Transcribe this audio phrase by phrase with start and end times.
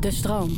[0.00, 0.50] De stroom.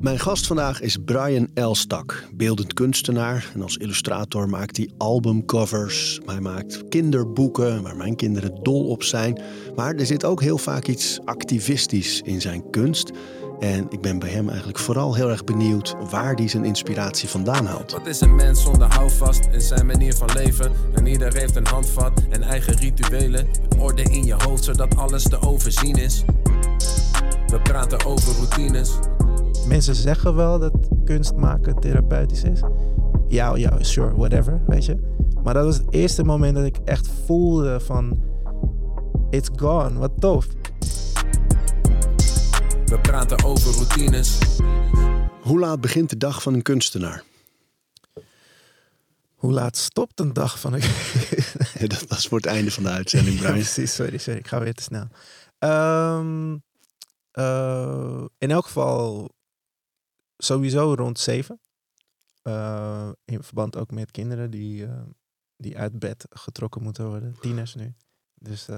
[0.00, 3.50] Mijn gast vandaag is Brian Elstak, beeldend kunstenaar.
[3.54, 6.20] En als illustrator maakt hij albumcovers.
[6.26, 9.40] Hij maakt kinderboeken waar mijn kinderen dol op zijn.
[9.74, 13.12] Maar er zit ook heel vaak iets activistisch in zijn kunst.
[13.58, 17.66] En ik ben bij hem eigenlijk vooral heel erg benieuwd waar hij zijn inspiratie vandaan
[17.66, 17.92] haalt.
[17.92, 20.72] Wat is een mens zonder houvast in zijn manier van leven?
[20.94, 23.46] En ieder heeft een handvat en eigen rituelen.
[23.78, 26.24] Orde in je hoofd zodat alles te overzien is.
[27.48, 28.98] We praten over routines.
[29.66, 30.72] Mensen zeggen wel dat
[31.04, 32.60] kunst maken therapeutisch is.
[33.28, 34.96] Ja, ja, sure, whatever, weet je.
[35.42, 38.22] Maar dat was het eerste moment dat ik echt voelde van...
[39.30, 40.46] It's gone, wat tof.
[42.84, 44.38] We praten over routines.
[45.40, 47.22] Hoe laat begint de dag van een kunstenaar?
[49.34, 50.82] Hoe laat stopt een dag van een...
[51.88, 53.52] dat was voor het einde van de uitzending, Brian.
[53.52, 54.38] Precies, sorry, sorry.
[54.38, 55.08] Ik ga weer te snel.
[55.58, 56.56] Ehm,
[57.38, 59.30] uh, in elk geval
[60.36, 61.60] sowieso rond zeven.
[62.42, 65.02] Uh, in verband ook met kinderen die, uh,
[65.56, 67.36] die uit bed getrokken moeten worden.
[67.40, 67.94] Tieners nu.
[68.34, 68.68] Dus,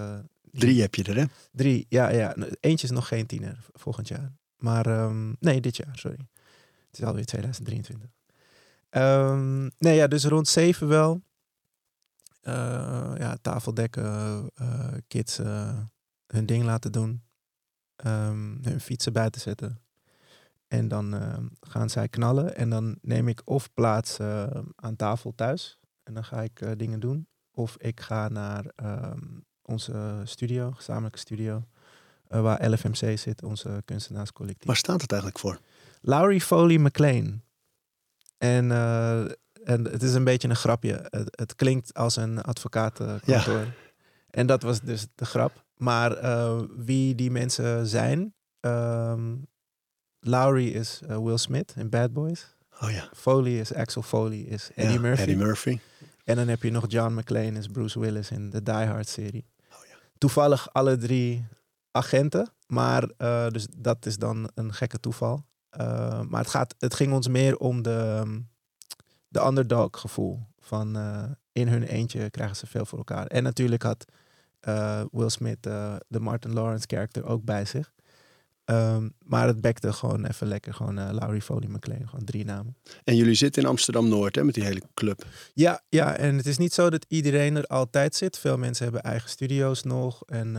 [0.42, 1.24] drie heb je er, hè?
[1.52, 2.36] Drie, ja, ja.
[2.60, 4.32] Eentje is nog geen tiener volgend jaar.
[4.56, 6.28] Maar um, nee, dit jaar, sorry.
[6.86, 8.10] Het is alweer 2023.
[8.90, 11.22] Um, nee, ja, dus rond zeven wel.
[13.18, 14.50] ja, tafeldekken,
[15.08, 15.36] kids
[16.26, 17.22] hun ding laten doen
[18.06, 19.80] um, hun fietsen bij te zetten.
[20.68, 22.56] En dan ehm, gaan zij knallen.
[22.56, 25.78] En dan neem ik of plaats ehm, aan tafel thuis.
[26.02, 27.26] En dan ga ik uh, dingen doen.
[27.50, 28.64] Of ik ga naar
[29.62, 31.64] onze studio, gezamenlijke studio.
[32.28, 34.66] Uh, waar LFMC zit, onze kunstenaarscollectief.
[34.66, 35.60] Waar staat het eigenlijk voor?
[36.00, 37.42] Lowry Foley McLean.
[38.38, 39.20] En, uh,
[39.64, 41.06] en het is een beetje een grapje.
[41.10, 43.58] Het, het klinkt als een advocatenkantoor.
[43.58, 43.72] Ja.
[44.30, 45.64] En dat was dus de grap.
[45.80, 48.34] Maar uh, wie die mensen zijn.
[48.60, 49.46] Um,
[50.20, 52.56] Lowry is uh, Will Smith in Bad Boys.
[52.80, 53.08] Oh ja.
[53.12, 55.20] Foley is Axel Foley, is Eddie ja, Murphy.
[55.20, 55.78] Eddie Murphy.
[56.24, 59.46] En dan heb je nog John McClane, is Bruce Willis in de Die Hard serie.
[59.72, 59.94] Oh ja.
[60.18, 61.46] Toevallig alle drie
[61.90, 62.52] agenten.
[62.66, 65.44] Maar uh, dus dat is dan een gekke toeval.
[66.28, 68.24] maar het, gaat, het ging ons meer om de,
[69.28, 70.40] de underdog gevoel.
[70.58, 70.96] Van
[71.52, 73.26] in hun eentje krijgen ze veel voor elkaar.
[73.26, 74.04] En natuurlijk had
[74.68, 77.92] uh, Will Smith uh, de Martin Lawrence karakter ook bij zich.
[78.64, 80.74] Um, maar het bekte gewoon even lekker.
[80.74, 82.08] Gewoon uh, Laurie Foley McLean.
[82.08, 82.76] Gewoon drie namen.
[83.04, 85.24] En jullie zitten in Amsterdam-Noord hè, met die hele club.
[85.54, 88.38] Ja, ja, en het is niet zo dat iedereen er altijd zit.
[88.38, 90.56] Veel mensen hebben eigen studio's nog en,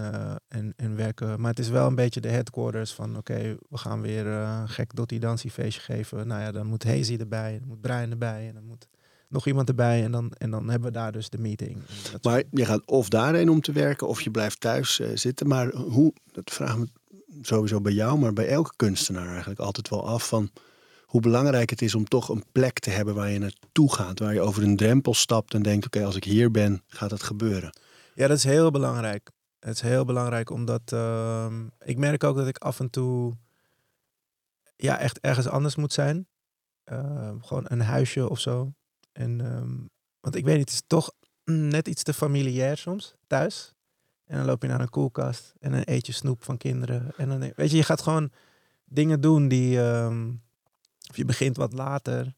[0.47, 1.41] en, en werken.
[1.41, 3.17] Maar het is wel een beetje de headquarters van...
[3.17, 6.28] oké, we gaan weer een gek Dottie Dancy feestje geven.
[6.28, 8.47] Nou ja, dan moet Hazy erbij, dan moet Brian erbij...
[8.47, 8.88] en dan moet
[9.31, 11.78] nog iemand erbij en dan, en dan hebben we daar dus de meeting.
[12.22, 15.47] Maar je gaat of daarheen om te werken of je blijft thuis uh, zitten.
[15.47, 16.88] Maar hoe, dat vraag me
[17.41, 20.50] sowieso bij jou, maar bij elke kunstenaar eigenlijk altijd wel af van
[21.06, 24.20] hoe belangrijk het is om toch een plek te hebben waar je naartoe gaat.
[24.20, 27.24] Waar je over een drempel stapt en denkt, oké, als ik hier ben, gaat het
[27.24, 27.78] gebeuren.
[28.14, 29.30] Ja, dat is heel belangrijk.
[29.59, 33.36] Het is heel belangrijk omdat uh, ik merk ook dat ik af en toe
[34.75, 36.28] ja, echt ergens anders moet zijn.
[36.91, 38.74] Uh, gewoon een huisje of zo.
[39.11, 39.77] En, ehm,
[40.19, 41.11] want ik weet niet, het is toch
[41.44, 43.73] net iets te familiair soms, thuis.
[44.25, 47.13] En dan loop je naar een koelkast en dan eet je snoep van kinderen.
[47.17, 48.31] En dan, weet je, je gaat gewoon
[48.85, 50.41] dingen doen die, um,
[51.09, 52.35] of je begint wat later.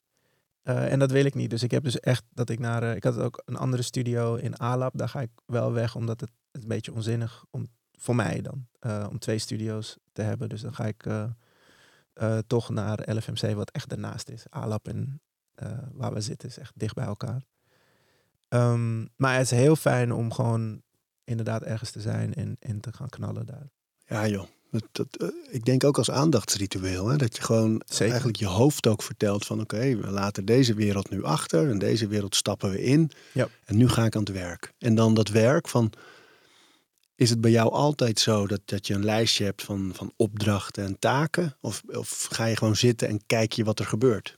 [0.64, 1.50] Uh, en dat wil ik niet.
[1.50, 4.36] Dus ik heb dus echt dat ik naar, uh, ik had ook een andere studio
[4.36, 4.98] in Alap.
[4.98, 8.68] Daar ga ik wel weg, omdat het, een beetje onzinnig om, voor mij dan,
[9.10, 10.50] om twee studio's te hebben.
[10.50, 11.06] Dus dan ga ik
[12.48, 14.46] toch naar LFMC, wat echt ernaast is.
[14.50, 15.22] Alap en
[15.64, 17.46] uh, waar we zitten is echt dicht bij elkaar.
[18.50, 20.82] Um, maar het is heel fijn om gewoon
[21.24, 23.70] inderdaad ergens te zijn en, en te gaan knallen daar.
[24.06, 27.08] Ja joh, dat, dat, uh, ik denk ook als aandachtsritueel.
[27.08, 27.18] Hè?
[27.18, 28.08] Dat je gewoon Zeker.
[28.08, 31.80] eigenlijk je hoofd ook vertelt van oké, okay, we laten deze wereld nu achter en
[31.80, 33.12] deze wereld stappen we in.
[33.32, 33.48] Ja.
[33.66, 34.74] En nu ga ik aan het werk.
[34.78, 35.92] En dan dat werk van,
[37.16, 40.86] is het bij jou altijd zo dat, dat je een lijstje hebt van, van opdrachten
[40.86, 41.58] en taken?
[41.62, 44.38] Of, of ga je gewoon zitten en kijk je wat er gebeurt?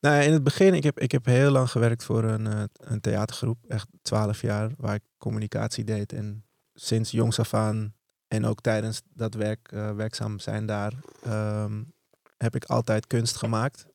[0.00, 3.00] Nou, in het begin, ik heb, ik heb heel lang gewerkt voor een, uh, een
[3.00, 6.12] theatergroep, echt twaalf jaar, waar ik communicatie deed.
[6.12, 6.44] En
[6.74, 7.94] sinds jongs af aan
[8.28, 10.92] en ook tijdens dat werk, uh, werkzaam zijn daar,
[11.26, 11.92] um,
[12.36, 13.86] heb ik altijd kunst gemaakt.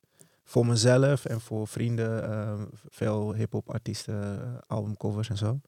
[0.43, 5.59] Voor mezelf en voor vrienden, uh, veel hip-hop artiesten, albumcovers en zo.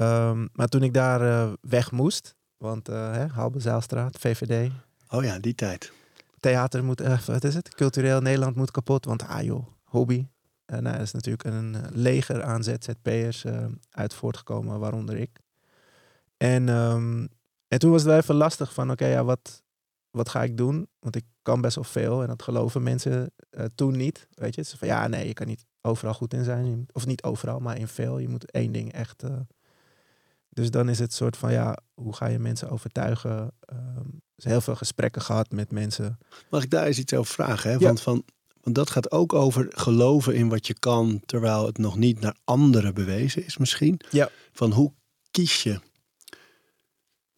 [0.00, 4.70] Um, maar toen ik daar weg moest, want hè, Halbe Zijlstraat, VVD.
[5.08, 5.92] Oh ja, die tijd
[6.40, 7.74] theater moet, uh, wat is het?
[7.74, 9.04] Cultureel Nederland moet kapot.
[9.04, 10.26] Want ah joh, hobby.
[10.66, 13.44] Uh, nou, er is natuurlijk een eh, leger aan ZZP'ers
[13.90, 15.40] uit voortgekomen, waaronder ik.
[16.36, 17.28] En um,
[17.68, 19.62] En toen was het wel even lastig van, oké, ja, wat,
[20.10, 20.88] wat ga ik doen?
[20.98, 24.28] Want ik kan best wel veel en dat geloven mensen eh, toen niet.
[24.34, 26.86] Weet je, ze van ja, nee, je kan niet overal goed in zijn.
[26.92, 28.18] Of niet overal, maar in veel.
[28.18, 29.22] Je moet één ding echt.
[29.22, 29.30] eh,
[30.58, 33.52] dus dan is het soort van ja, hoe ga je mensen overtuigen?
[33.60, 36.18] Ehm dus heel veel gesprekken gehad met mensen.
[36.50, 37.70] Mag ik daar eens iets over vragen?
[37.70, 37.76] Hè?
[37.76, 37.86] Ja.
[37.86, 38.24] Want, van,
[38.60, 42.36] want dat gaat ook over geloven in wat je kan, terwijl het nog niet naar
[42.44, 44.00] anderen bewezen is misschien.
[44.10, 44.30] Ja.
[44.52, 44.92] Van hoe
[45.30, 45.80] kies je?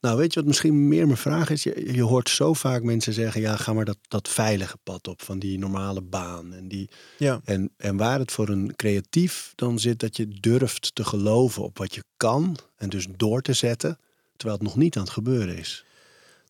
[0.00, 1.62] Nou, weet je wat misschien meer mijn vraag is?
[1.62, 5.22] Je, je hoort zo vaak mensen zeggen, ja, ga maar dat, dat veilige pad op
[5.22, 6.52] van die normale baan.
[6.52, 7.40] En, die, Ja.
[7.44, 11.78] en, en waar het voor een creatief dan zit dat je durft te geloven op
[11.78, 13.98] wat je kan en dus door te zetten,
[14.36, 15.84] terwijl het nog niet aan het gebeuren is.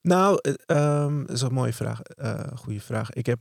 [0.02, 2.00] Nou, eh, ehm, dat is een mooie vraag.
[2.02, 3.12] eh goede vraag.
[3.12, 3.38] Ik heb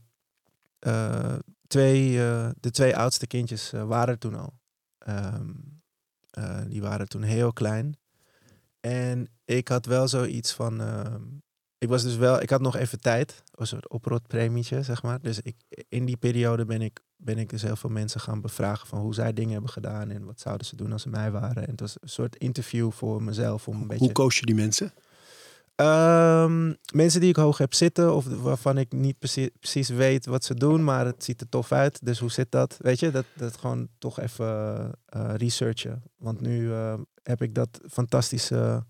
[0.78, 1.34] eh,
[1.66, 2.12] twee,
[2.60, 4.52] de twee oudste kindjes waren er toen al.
[4.98, 5.48] Ehm,
[6.30, 7.96] eh, die waren toen heel klein.
[8.80, 10.80] En ik had wel zoiets van.
[10.80, 11.22] ehm,
[11.78, 12.42] ik was dus wel.
[12.42, 13.42] Ik had nog even tijd.
[13.50, 15.20] Een soort oprotpremietje, zeg maar.
[15.20, 15.56] Dus ik,
[15.88, 19.14] in die periode ben ik, ben ik dus heel veel mensen gaan bevragen van hoe
[19.14, 21.62] zij dingen hebben gedaan en wat zouden ze doen als ze mij waren.
[21.62, 24.04] En het was een soort interview voor mezelf om een beetje.
[24.04, 24.92] Hoe koos je die mensen?
[25.80, 30.44] Ehm, mensen die ik hoog heb zitten of waarvan ik niet precies, precies weet wat
[30.44, 31.98] ze doen, maar het ziet er tof uit.
[32.02, 32.76] Dus hoe zit dat?
[32.78, 34.46] Weet je, dat, dat gewoon toch even
[35.06, 36.02] eh, researchen.
[36.16, 38.84] Want nu eh, heb ik dat fantastische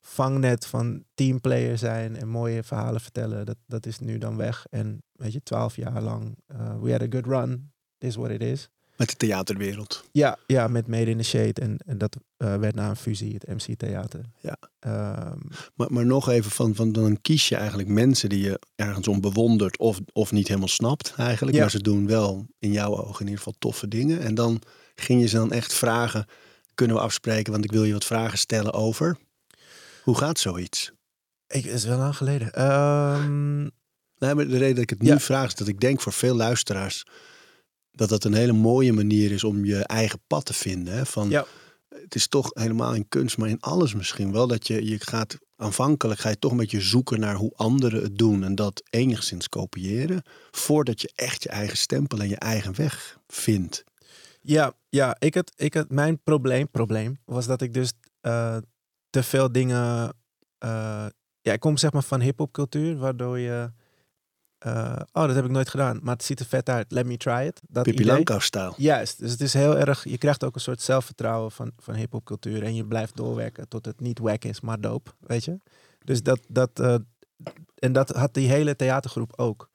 [0.00, 3.46] vangnet van teamplayer zijn en mooie verhalen vertellen.
[3.46, 4.66] Dat, dat is nu dan weg.
[4.70, 7.72] En weet je, twaalf jaar lang, eh, we had a good run.
[7.98, 8.68] This is what it is.
[8.96, 10.04] Met de theaterwereld.
[10.12, 11.60] Ja, ja met Made in the Shade.
[11.60, 14.20] En, en dat eh, werd na een fusie, het MC Theater.
[14.40, 14.56] Ja.
[14.78, 15.38] Ehm,
[15.74, 19.20] Maar, maar nog even van, van, dan kies je eigenlijk mensen die je ergens om
[19.20, 21.56] bewondert of, of niet helemaal snapt eigenlijk.
[21.56, 21.62] Ja.
[21.62, 24.20] Maar ze doen wel in jouw ogen in ieder geval toffe dingen.
[24.20, 24.60] En dan
[24.94, 26.26] ging je ze dan echt vragen,
[26.74, 29.16] kunnen we afspreken, want ik wil je wat vragen stellen over.
[30.02, 30.92] Hoe gaat zoiets?
[31.46, 32.52] Ik, is wel lang geleden.
[32.52, 33.62] Ehm,
[34.18, 35.20] Nee, maar de reden dat ik het nu Ja.
[35.20, 37.02] vraag is dat ik denk voor veel luisteraars
[37.90, 40.94] dat dat een hele mooie manier is om je eigen pad te vinden.
[40.94, 41.06] Hè?
[41.06, 41.46] Van, Ja.
[41.88, 44.46] Het is toch helemaal in kunst, maar in alles misschien wel.
[44.46, 48.18] Dat je, je gaat aanvankelijk ga je toch een beetje zoeken naar hoe anderen het
[48.18, 48.44] doen.
[48.44, 50.22] En dat enigszins kopiëren.
[50.50, 53.84] Voordat je echt je eigen stempel en je eigen weg vindt.
[54.40, 58.56] ja, ja ik had, ik had, mijn probleem, probleem was dat ik dus eh,
[59.10, 60.12] te veel dingen.
[60.58, 61.06] eh,
[61.40, 63.72] ja, ik kom zeg maar van hip-hop-cultuur, waardoor je.
[64.58, 66.92] eh, oh, dat heb ik nooit gedaan, maar het ziet er vet uit.
[66.92, 67.60] Let me try it.
[67.68, 68.04] Dat Pippi.
[68.04, 68.74] Langkous-stijl.
[68.76, 70.04] Juist, dus het is heel erg.
[70.04, 72.62] Je krijgt ook een soort zelfvertrouwen van, van hip-hop cultuur.
[72.62, 75.10] En je blijft doorwerken tot het niet wack is, maar dope.
[75.20, 75.58] Weet je?
[76.04, 76.40] Dus dat.
[76.48, 76.80] dat
[77.74, 79.70] en dat had die hele theatergroep ook.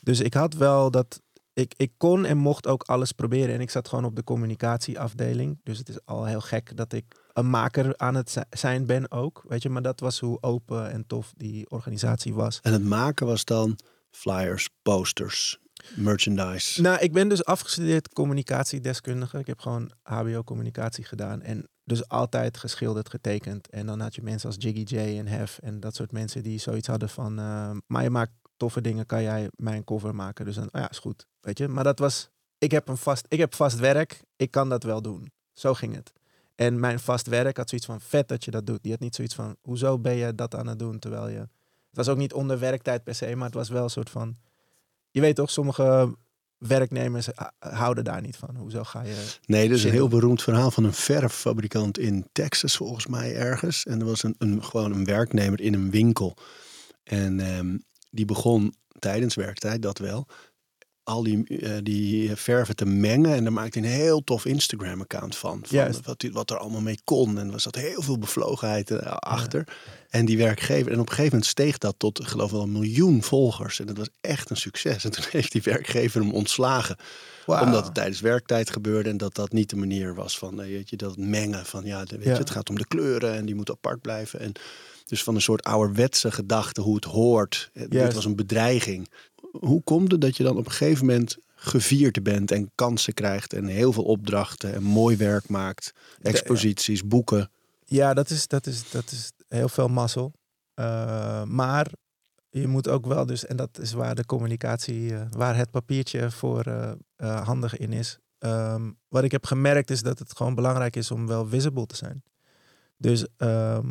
[0.00, 1.20] Dus ik had wel dat.
[1.56, 3.54] Ik, ik kon en mocht ook alles proberen.
[3.54, 5.60] En ik zat gewoon op de communicatieafdeling.
[5.62, 9.10] Dus het is al heel gek dat ik een maker aan het zi- zijn ben
[9.10, 9.44] ook.
[9.48, 12.58] Weet je, maar dat was hoe open en tof die organisatie was.
[12.62, 13.78] En het maken was dan
[14.10, 15.58] flyers, posters,
[15.94, 16.80] merchandise.
[16.82, 19.38] Nou, ik ben dus afgestudeerd communicatiedeskundige.
[19.38, 21.42] Ik heb gewoon HBO-communicatie gedaan.
[21.42, 23.70] En dus altijd geschilderd, getekend.
[23.70, 26.58] En dan had je mensen als Jiggy J en Hef en dat soort mensen die
[26.58, 27.38] zoiets hadden van...
[27.38, 30.44] eh, maar je maakt toffe dingen, kan jij mijn cover maken?
[30.44, 31.26] Dus dan, oh ja, is goed.
[31.40, 31.68] Weet je?
[31.68, 32.30] Maar dat was...
[32.58, 35.30] Ik heb, een vast, ik heb vast werk, ik kan dat wel doen.
[35.52, 36.12] Zo ging het.
[36.54, 38.82] En mijn vast werk had zoiets van, vet dat je dat doet.
[38.82, 40.98] Die had niet zoiets van, hoezo ben je dat aan het doen?
[40.98, 41.38] Terwijl je...
[41.38, 44.36] Het was ook niet onder werktijd per se, maar het was wel een soort van...
[45.10, 46.16] Je weet toch, sommige
[46.58, 47.28] werknemers
[47.58, 48.56] houden daar niet van.
[48.56, 49.34] Hoezo ga je...
[49.46, 53.84] Nee, dat is een heel beroemd verhaal van een verffabrikant in Texas, volgens mij ergens.
[53.84, 56.36] En er was een, een, gewoon een werknemer in een winkel.
[57.02, 57.76] En ehm,
[58.16, 60.26] die begon tijdens werktijd, dat wel,
[61.02, 63.34] al die, eh, die verven te mengen.
[63.34, 65.58] En daar maakte hij een heel tof Instagram-account van.
[65.62, 66.06] van Juist.
[66.06, 67.38] wat, wat er allemaal mee kon.
[67.38, 69.68] En er zat heel veel bevlogenheid eh, achter.
[70.08, 72.72] En die werkgever, en op een gegeven moment steeg dat tot, ik geloof wel, een
[72.72, 73.80] miljoen volgers.
[73.80, 75.04] En dat was echt een succes.
[75.04, 76.96] En toen heeft die werkgever hem ontslagen
[77.46, 80.90] omdat het tijdens werktijd gebeurde en dat dat niet de manier was van eh, weet
[80.90, 82.32] je, dat mengen van ja, weet Ja.
[82.32, 84.40] je, het gaat om de kleuren en die moeten apart blijven.
[84.40, 84.52] En
[85.06, 87.70] dus van een soort ouderwetse gedachte hoe het hoort.
[87.72, 89.10] Eh, Dit was een bedreiging.
[89.50, 93.52] Hoe komt het dat je dan op een gegeven moment gevierd bent en kansen krijgt
[93.52, 97.50] en heel veel opdrachten en mooi werk maakt, exposities, boeken?
[97.84, 100.32] Ja, dat is, dat is, dat is heel veel mazzel.
[100.74, 101.90] Eh, maar
[102.50, 106.30] je moet ook wel dus, en dat is waar de communicatie, eh, waar het papiertje
[106.30, 108.18] voor handig in is.
[108.38, 111.96] Ehm, wat ik heb gemerkt is dat het gewoon belangrijk is om wel visible te
[111.96, 112.22] zijn.
[112.96, 113.86] Dus ehm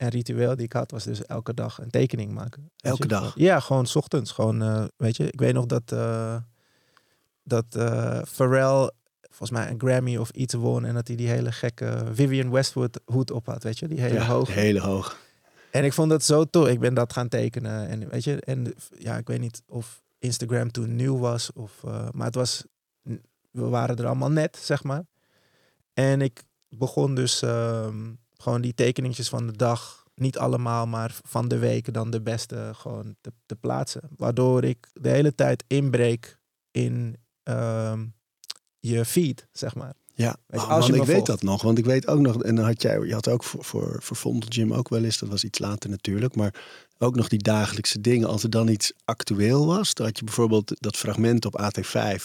[0.00, 2.62] een ritueel die ik had was dus elke dag een tekening maken.
[2.62, 3.08] Weet Elke je?
[3.08, 3.32] dag?
[3.32, 4.30] Gewoon- Ja, gewoon 's ochtends.
[4.32, 6.36] Gewoon, eh, weet je, ik weet nog dat, eh,
[7.42, 8.90] dat eh, Pharrell
[9.20, 13.00] volgens mij een Grammy of iets won en dat hij die hele gekke Vivian Westwood
[13.04, 14.52] hoed op had, weet je, die hele Ja, hoge.
[14.52, 15.18] Hele hoog.
[15.70, 16.68] En ik vond dat zo tof.
[16.68, 17.88] Ik ben dat gaan tekenen.
[17.88, 21.52] En weet je, en ja, ik weet niet of Instagram toen nieuw was.
[21.52, 22.64] Of, eh, maar het was,
[23.50, 25.02] we waren er allemaal net, zeg maar.
[25.92, 31.48] En ik begon dus ehm, gewoon die tekeningetjes van de dag, niet allemaal, maar van
[31.48, 34.02] de week dan de beste gewoon te, te plaatsen.
[34.16, 36.38] Waardoor ik de hele tijd inbreek
[36.70, 38.06] in ehm,
[38.78, 39.94] je feed, zeg maar.
[40.20, 41.26] Ja, Weet oh, als man, ik weet volgt.
[41.30, 41.62] dat nog.
[41.62, 44.16] Want ik weet ook nog, en dan had jij, je had ook voor, voor, voor
[44.16, 46.54] Vondel Gym ook wel eens, dat was iets later natuurlijk, maar
[46.98, 48.28] ook nog die dagelijkse dingen.
[48.28, 52.22] Als er dan iets actueel was, dan had je bijvoorbeeld dat fragment op AT5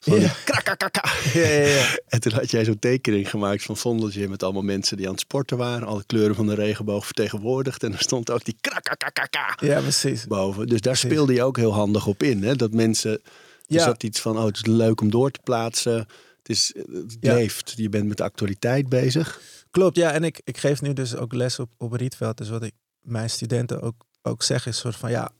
[0.00, 0.32] van Ja.
[0.44, 1.02] krakakaka.
[1.40, 1.98] Ja, ja, ja.
[2.08, 5.12] En toen had jij zo'n tekening gemaakt van Vondel Gym met allemaal mensen die aan
[5.12, 7.82] het sporten waren, alle kleuren van de regenboog vertegenwoordigd.
[7.82, 10.26] En er stond ook die krakakaka ja, precies.
[10.26, 10.66] boven.
[10.66, 11.10] Dus daar Precies.
[11.10, 12.42] speelde je ook heel handig op in.
[12.42, 12.56] Hè?
[12.56, 13.20] Dat mensen, er
[13.66, 13.84] Ja.
[13.84, 16.06] zat iets van, oh het is leuk om door te plaatsen.
[16.48, 17.34] Het, is, het Ja.
[17.34, 17.72] leeft.
[17.76, 19.40] Je bent met de actualiteit bezig.
[19.70, 20.12] Klopt, ja.
[20.12, 22.36] En ik, ik geef nu dus ook les op, op Rietveld.
[22.36, 25.30] Dus wat ik mijn studenten ook, ook zeg is soort van, ja,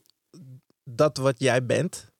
[0.83, 2.11] dat wat jij bent,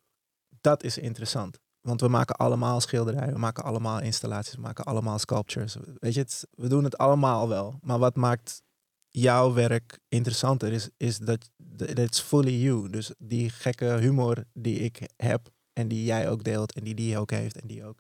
[0.62, 1.60] dat is interessant.
[1.82, 5.76] Want we maken allemaal schilderijen, we maken allemaal installaties, we maken allemaal sculptures.
[6.00, 7.80] Weet je, het, we doen het allemaal wel.
[7.82, 8.62] Maar wat maakt
[9.10, 11.50] jouw werk interessanter is, is dat
[11.96, 12.90] it's fully you.
[12.90, 17.18] Dus die gekke humor die ik heb en die jij ook deelt en die die
[17.18, 18.00] ook heeft en die ook.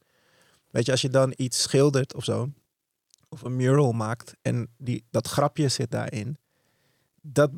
[0.71, 2.49] Weet je, als je dan iets schildert of zo,
[3.29, 6.37] of een mural maakt en die, dat grapje zit daarin,
[7.21, 7.51] dat,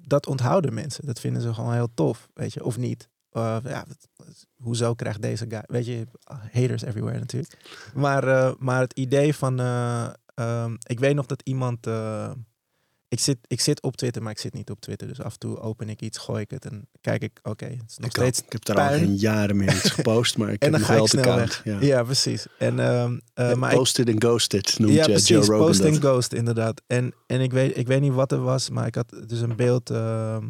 [0.00, 1.06] dat onthouden mensen.
[1.06, 3.08] Dat vinden ze gewoon heel tof, weet je, of niet.
[3.32, 3.84] Uh, ja,
[4.56, 6.06] hoezo krijgt deze guy, weet je,
[6.52, 7.56] haters everywhere natuurlijk.
[7.94, 12.32] Maar, eh, maar het idee van, eh, ehm, ik weet nog dat iemand, eh,
[13.10, 15.08] ik, zit, ik zit op Twitter, maar ik zit niet op Twitter.
[15.08, 17.90] Dus af en toe open ik iets, gooi ik het en kijk ik, oké, het
[17.90, 20.62] is nog Ik, steeds ik heb daar al geen jaren meer iets gepost, maar ik
[20.62, 21.60] En heb nog wel snel account.
[21.64, 21.80] Ja.
[21.80, 22.46] Ja, precies.
[22.58, 25.28] En, eh, Ja, maar posted en ghosted noemt ja, eh, precies.
[25.28, 26.82] Joe Rogan Post and ghost, inderdaad.
[26.86, 29.56] En, en ik, weet, ik weet niet wat er was, maar ik had dus een
[29.56, 30.48] beeld ehm,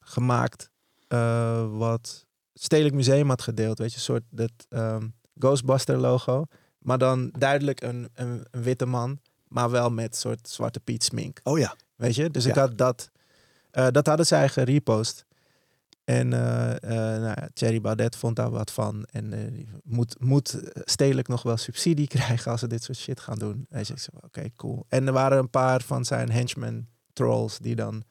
[0.00, 0.70] gemaakt
[1.08, 3.78] eh, wat Stedelijk Museum had gedeeld.
[3.78, 5.06] Weet je, een soort dat ehm,
[5.38, 6.44] Ghostbuster logo.
[6.78, 11.40] Maar dan duidelijk een, een, een witte man, maar wel met soort Zwarte Piet smink.
[11.42, 12.30] Oh ja, Weet je?
[12.30, 13.10] Dus ik had dat.
[13.70, 15.24] eh, dat hadden zij gerepost.
[16.04, 16.70] En eh
[17.14, 19.04] eh nou, Thierry Baudet vond daar wat van.
[19.10, 19.54] En
[19.84, 23.66] moet, moet stedelijk nog wel subsidie krijgen als ze dit soort shit gaan doen.
[23.68, 24.84] Hij zegt, oké, cool.
[24.88, 28.04] En er waren een paar van zijn henchmen trolls die dan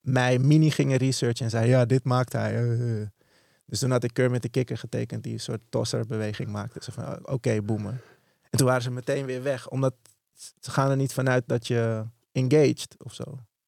[0.00, 2.76] mij mini gingen researchen en zeiden, ja, dit maakt hij.
[3.66, 6.78] Dus toen had ik Kermit de Kikker getekend die een soort tosserbeweging maakte.
[6.82, 8.00] Ze van, oké, boemen.
[8.50, 9.94] En toen waren ze meteen weer weg, omdat
[10.60, 13.24] ze gaan er niet vanuit dat je engaged of zo.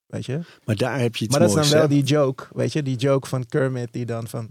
[0.06, 0.40] Weet je?
[0.64, 1.88] maar daar heb je iets maar dat is dan wel hè?
[1.94, 2.82] die joke, weet je?
[2.82, 4.50] Die joke van Kermit die dan van,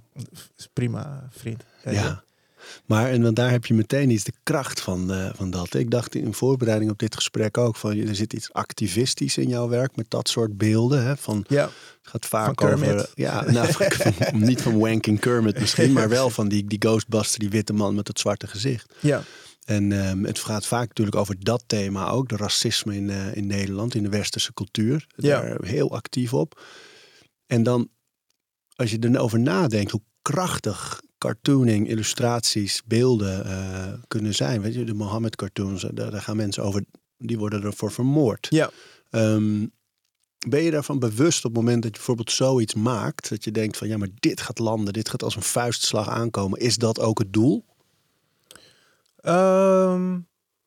[0.74, 1.64] prima vriend.
[1.86, 2.24] Ja.
[2.86, 5.74] Maar en want daar heb je meteen iets de kracht van, eh, van dat.
[5.74, 9.68] Ik dacht in voorbereiding op dit gesprek ook van er zit iets activistisch in jouw
[9.68, 11.06] werk met dat soort beelden.
[11.06, 11.18] Hè?
[11.18, 12.94] Van, Ja, het gaat vaak Van Kermit.
[12.94, 13.10] over.
[13.16, 17.50] Ja, nou, van- niet van wanking Kermit misschien, maar wel van die, die Ghostbuster, die
[17.50, 18.94] witte man met het zwarte gezicht.
[19.00, 19.22] ja,
[19.66, 23.48] En ehm, het gaat vaak natuurlijk over dat thema ook, de racisme in, eh, in
[23.48, 25.08] Nederland, in de westerse cultuur.
[25.16, 25.42] Ja.
[25.42, 26.64] Daar heel actief op.
[27.46, 27.90] En dan,
[28.76, 34.62] als je erover nadenkt, hoe krachtig cartooning, illustraties, beelden eh, kunnen zijn.
[34.62, 36.84] Weet je, de Mohammed cartoons, daar, daar gaan mensen over,
[37.18, 38.48] die worden ervoor vermoord.
[38.50, 38.70] ja.
[39.10, 39.66] Ehm,
[40.48, 43.78] ben je daarvan bewust op het moment dat je bijvoorbeeld zoiets maakt, dat je denkt
[43.78, 46.60] van ja, maar dit gaat landen, dit gaat als een vuistslag aankomen.
[46.60, 47.66] Is dat ook het doel?
[49.22, 50.20] Ehm,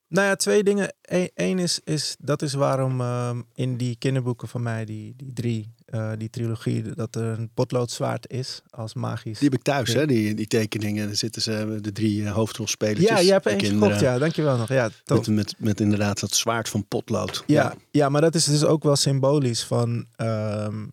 [0.08, 0.94] nou ja, twee dingen.
[1.34, 5.74] Eén is, is, dat is waarom ehm, in die kinderboeken van mij, die, die drie,
[5.84, 9.38] eh, die trilogie, dat er een potloodzwaard is als magisch.
[9.38, 10.06] Die heb ik thuis, hè?
[10.06, 11.06] Die, die tekeningen.
[11.06, 13.08] Daar zitten ze, de drie eh, hoofdrolspelers.
[13.08, 14.18] ja, je hebt eentje gekocht, ja.
[14.18, 14.68] Dankjewel nog.
[14.68, 14.90] Ja.
[15.04, 17.42] Met, met, met inderdaad dat zwaard van potlood.
[17.46, 20.86] Ja, ja, maar dat is dus ook wel symbolisch van ehm,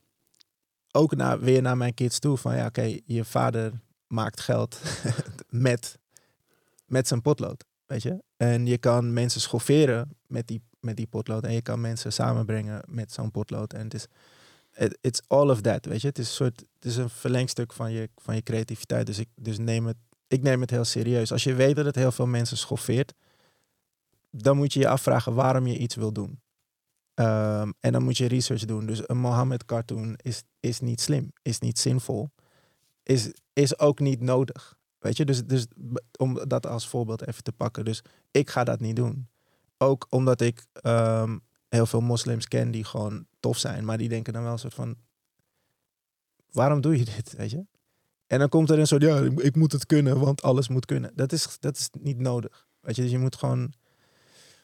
[0.91, 2.37] ook naar, weer naar mijn kids toe.
[2.37, 3.71] Van ja, oké, je vader
[4.07, 4.79] maakt geld
[5.49, 5.99] met,
[6.91, 8.23] met zijn potlood, weet je.
[8.37, 11.43] En je kan mensen schofferen met die, met die potlood.
[11.43, 13.73] En je kan mensen samenbrengen met zo'n potlood.
[13.73, 14.05] En het is,
[14.75, 16.07] it- it's all of that, weet je.
[16.07, 19.05] Het is een soort, het is een verlengstuk van je, van je creativiteit.
[19.05, 21.31] Dus ik, dus neem het, ik neem het heel serieus.
[21.31, 23.13] Als je weet dat het heel veel mensen schoffeert,
[24.29, 26.41] dan moet je je afvragen waarom je iets wil doen.
[27.13, 28.85] Ehm, en dan moet je research doen.
[28.85, 32.29] Dus een Mohammed cartoon is, is niet slim, is niet zinvol,
[33.03, 34.79] is, is ook niet nodig.
[35.01, 35.65] Weet je, dus, dus
[36.17, 37.85] om dat als voorbeeld even te pakken.
[37.85, 39.27] Dus ik ga dat niet doen.
[39.77, 41.37] Ook omdat ik ehm,
[41.69, 44.73] heel veel moslims ken die gewoon tof zijn, maar die denken dan wel een soort
[44.73, 44.95] van:
[46.51, 47.33] waarom doe je dit?
[47.37, 47.65] Weet je?
[48.27, 50.85] En dan komt er een soort: ja, ik, ik moet het kunnen, want alles moet
[50.85, 51.11] kunnen.
[51.15, 52.67] Dat is, dat is niet nodig.
[52.79, 53.73] Weet je, dus je moet gewoon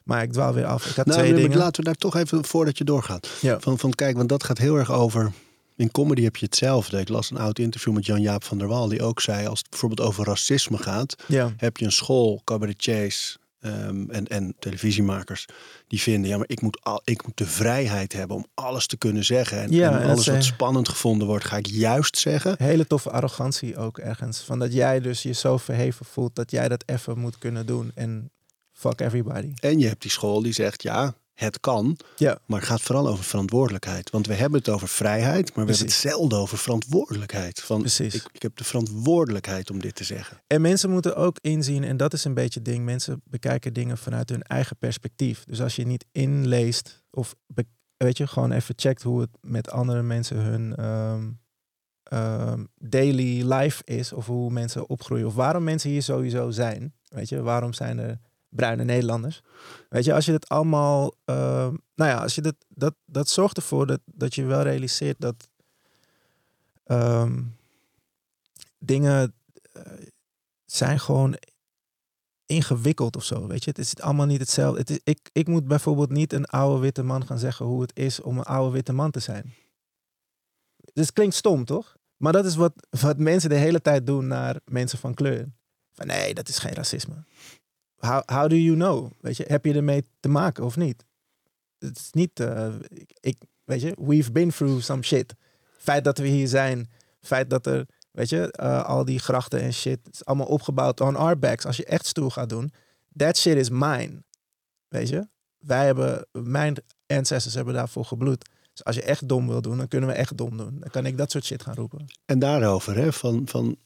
[0.04, 0.86] Maar ik dwaal weer af.
[0.90, 1.58] Ik had Nou, twee dingen.
[1.58, 3.28] laten we daar toch even voordat je doorgaat.
[3.40, 3.60] Ja.
[3.60, 5.32] Van, van kijk, want dat gaat heel erg over.
[5.78, 7.00] In comedy heb je hetzelfde.
[7.00, 8.88] Ik las een oud interview met Jan-Jaap van der Wal.
[8.88, 11.14] Die ook zei, als het bijvoorbeeld over racisme gaat.
[11.26, 15.46] Ja, Heb je een school, cabaretiers ehm, en, en televisiemakers.
[15.86, 18.96] Die vinden, ja maar ik moet, al, ik moet de vrijheid hebben om alles te
[18.96, 19.60] kunnen zeggen.
[19.62, 22.54] En, Ja, en en alles wat spannend gevonden wordt, ga ik juist zeggen.
[22.58, 24.40] hele toffe arrogantie ook ergens.
[24.40, 27.90] Van dat jij dus je zo verheven voelt dat jij dat even moet kunnen doen.
[27.94, 28.30] En
[28.72, 29.52] fuck everybody.
[29.60, 31.98] En je hebt die school die zegt, ja, het kan.
[32.16, 32.38] Ja.
[32.46, 34.10] Maar het gaat vooral over verantwoordelijkheid.
[34.10, 37.60] Want we hebben het over vrijheid, maar we hebben het zelden over verantwoordelijkheid.
[37.60, 38.14] Van, Precies.
[38.14, 40.40] Ik, ik heb de verantwoordelijkheid om dit te zeggen.
[40.46, 43.98] En mensen moeten ook inzien, en dat is een beetje het ding, mensen bekijken dingen
[43.98, 45.44] vanuit hun eigen perspectief.
[45.44, 47.34] Dus als je niet inleest of
[47.96, 51.30] weet je, gewoon even checkt hoe het met andere mensen hun ehm,
[52.02, 56.94] ehm, daily life is, of hoe mensen opgroeien, of waarom mensen hier sowieso zijn.
[57.08, 58.18] Weet je, waarom zijn er
[58.48, 59.42] bruine Nederlanders?
[59.88, 63.56] Weet je, als je het allemaal, ehm, nou ja, als je dat, dat, dat zorgt
[63.56, 65.48] ervoor dat, dat je wel realiseert dat
[66.84, 67.42] ehm,
[68.78, 69.34] dingen
[69.72, 69.82] eh,
[70.64, 71.36] zijn gewoon
[72.46, 73.46] ingewikkeld of zo.
[73.46, 74.78] Weet je, het is allemaal niet hetzelfde.
[74.78, 77.96] Het is, ik, ik moet bijvoorbeeld niet een oude witte man gaan zeggen hoe het
[77.96, 79.54] is om een oude witte man te zijn.
[80.92, 81.96] Dus het klinkt stom, toch?
[82.16, 85.48] Maar dat is wat, wat mensen de hele tijd doen naar mensen van kleur.
[85.92, 87.24] Van nee, dat is geen racisme.
[87.98, 89.10] How, do you know?
[89.20, 91.04] Weet je, heb je ermee te maken of niet?
[91.78, 92.74] Het is niet, eh,
[93.20, 95.34] ik, weet je, we've been through some shit.
[95.78, 96.90] Feit dat we hier zijn,
[97.20, 101.00] feit dat er, weet je, eh, al die grachten en shit, het is allemaal opgebouwd
[101.00, 101.66] on our backs.
[101.66, 102.72] Als je echt stoel gaat doen,
[103.16, 104.22] that shit is mine.
[104.88, 105.28] Weet je,
[105.58, 106.76] wij hebben, mijn
[107.06, 108.48] ancestors hebben daarvoor gebloed.
[108.72, 110.76] Dus als je echt dom wil doen, dan kunnen we echt dom doen.
[110.80, 112.06] Dan kan ik dat soort shit gaan roepen.
[112.24, 113.76] En daarover, hè, van, van,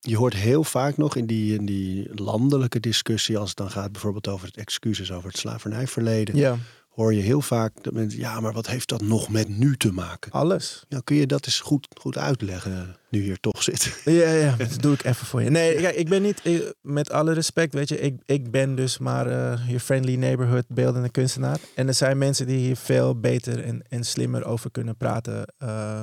[0.00, 3.92] je hoort heel vaak nog in die, in die landelijke discussie, als het dan gaat
[3.92, 6.56] bijvoorbeeld over het excuses over het slavernijverleden, Ja,
[6.88, 9.92] hoor je heel vaak dat mensen, ja, maar wat heeft dat nog met nu te
[9.92, 10.32] maken?
[10.32, 10.84] alles.
[10.88, 14.00] Nou, kun je dat eens goed, goed uitleggen, nu hier toch zit?
[14.04, 15.50] Ja, ja, dat doe ik even voor je.
[15.50, 18.98] Nee, kijk, ik ben niet, ik- met alle respect, weet je, ik, ik ben dus
[18.98, 21.58] maar eh, je friendly neighborhood beeldende kunstenaar.
[21.74, 25.44] En er zijn mensen die hier veel beter en, en slimmer over kunnen praten.
[25.58, 26.02] eh.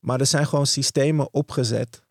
[0.00, 2.04] maar er zijn gewoon systemen opgezet.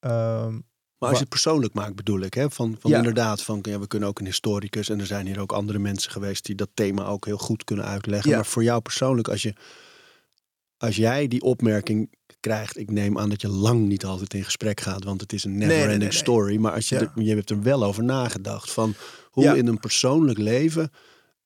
[0.00, 0.52] Ehm,
[0.98, 2.50] Maar als je het persoonlijk maakt, bedoel ik, hè?
[2.50, 2.96] Van, van Ja.
[2.96, 6.10] inderdaad, van ja, we kunnen ook een historicus en er zijn hier ook andere mensen
[6.10, 8.30] geweest die dat thema ook heel goed kunnen uitleggen.
[8.30, 8.36] Ja.
[8.36, 9.54] Maar voor jou persoonlijk, als je
[10.78, 14.80] als jij die opmerking krijgt, ik neem aan dat je lang niet altijd in gesprek
[14.80, 16.18] gaat, want het is een never nee, ending nee, nee.
[16.18, 16.56] story.
[16.56, 17.12] Maar als je, Ja.
[17.14, 18.94] je hebt er wel over nagedacht van
[19.30, 20.90] hoe in een persoonlijk leven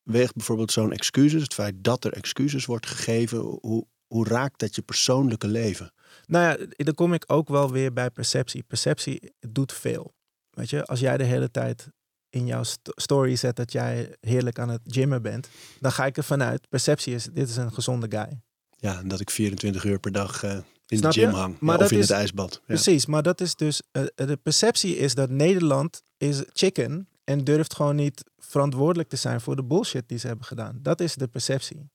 [0.02, 4.74] weegt bijvoorbeeld zo'n excuses, het feit dat er excuses wordt gegeven, hoe, hoe raakt dat
[4.74, 5.92] je persoonlijke leven?
[6.26, 8.62] Nou ja, dan kom ik ook wel weer bij perceptie.
[8.62, 10.14] Perceptie doet veel.
[10.50, 11.88] Weet je, als jij de hele tijd
[12.30, 15.48] in jouw st- story zet dat jij heerlijk aan het gymmen bent,
[15.80, 16.68] dan ga ik ervan uit.
[16.68, 18.40] Perceptie is, dit is een gezonde guy.
[18.76, 21.36] Ja, en dat ik 24 uur per dag eh, in Snap de gym je?
[21.36, 22.52] hang Maar ja, dat of in is- het ijsbad.
[22.54, 22.60] Ja.
[22.66, 27.74] Precies, maar dat is dus, eh, de perceptie is dat Nederland is chicken en durft
[27.74, 30.78] gewoon niet verantwoordelijk te zijn voor de bullshit die ze hebben gedaan.
[30.82, 31.90] Dat is de perceptie.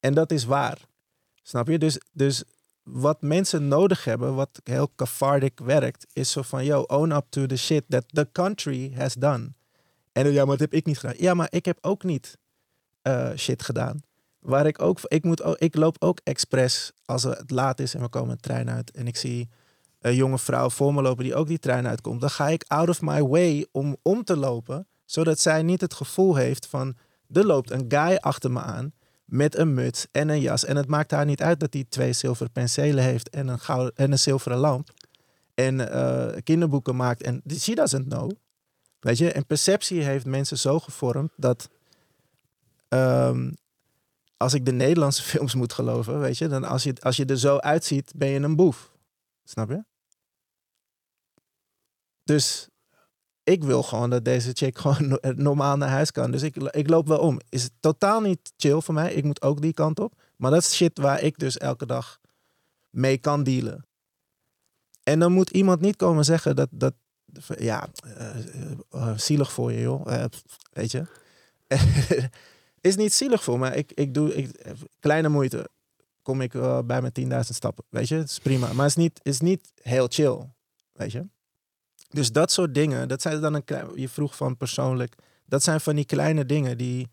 [0.00, 0.78] En dat is waar.
[1.48, 1.78] Snap je?
[1.78, 2.44] Dus, dus
[2.82, 7.46] wat mensen nodig hebben, wat heel cathartic werkt, is zo van, yo, own up to
[7.46, 9.52] the shit that the country has done.
[10.12, 11.14] En ja, maar dat heb ik niet gedaan.
[11.18, 12.38] Ja, maar ik heb ook niet
[13.02, 14.00] eh, shit gedaan.
[14.38, 18.08] Waar ik ook, ik, moet ik loop ook expres als het laat is en we
[18.08, 19.48] komen een trein uit en ik zie
[20.00, 22.88] een jonge vrouw voor me lopen die ook die trein uitkomt, dan ga ik out
[22.88, 26.96] of my way om om te lopen, zodat zij niet het gevoel heeft van
[27.32, 28.92] er loopt een guy achter me aan
[29.26, 32.12] met een muts en een jas en het maakt haar niet uit dat hij twee
[32.12, 34.90] zilveren penselen heeft en een, en een zilveren lamp
[35.54, 38.30] en eh, kinderboeken maakt en she doesn't know.
[39.00, 41.68] Weet je, en perceptie heeft mensen zo gevormd dat
[42.88, 43.52] ehm,
[44.36, 47.38] als ik de Nederlandse films moet geloven, weet je, dan als je, als je er
[47.38, 48.92] zo uitziet, ben je een boef.
[49.44, 49.84] Snap je?
[52.24, 52.68] Dus
[53.46, 56.30] ik wil gewoon dat deze chick gewoon no- normaal naar huis kan.
[56.30, 57.40] Dus ik, loop wel om.
[57.48, 59.12] Is het totaal niet chill voor mij.
[59.12, 60.14] Ik moet ook die kant op.
[60.36, 62.20] Maar dat is shit waar ik dus elke dag
[62.90, 63.86] mee kan dealen.
[65.02, 66.94] En dan moet iemand niet komen zeggen dat, dat
[67.58, 70.12] ja, eh, eh, eh, zielig voor je joh.
[70.14, 70.24] Eh,
[70.72, 71.06] weet je.
[72.80, 73.74] is niet zielig voor me.
[73.74, 75.68] Ik, ik doe ik, kleine moeite.
[76.22, 77.84] Kom ik eh, bij mijn 10.000 stappen.
[77.88, 78.72] Weet je, het is prima.
[78.72, 80.38] Maar het is niet, is niet heel chill.
[80.92, 81.26] Weet je.
[82.16, 83.64] Dus dat soort dingen, dat zijn dan een.
[83.94, 85.14] Je vroeg van persoonlijk.
[85.44, 87.10] Dat zijn van die kleine dingen die,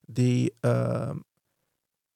[0.00, 1.16] die ehm,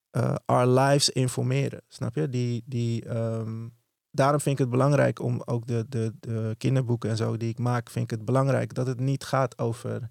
[0.09, 1.81] eh, our lives informeren.
[1.87, 2.29] Snap je?
[2.29, 3.67] Die, die, ehm,
[4.11, 7.57] daarom vind ik het belangrijk om ook de, de, de kinderboeken en zo die ik
[7.57, 10.09] maak, vind ik het belangrijk dat het niet gaat over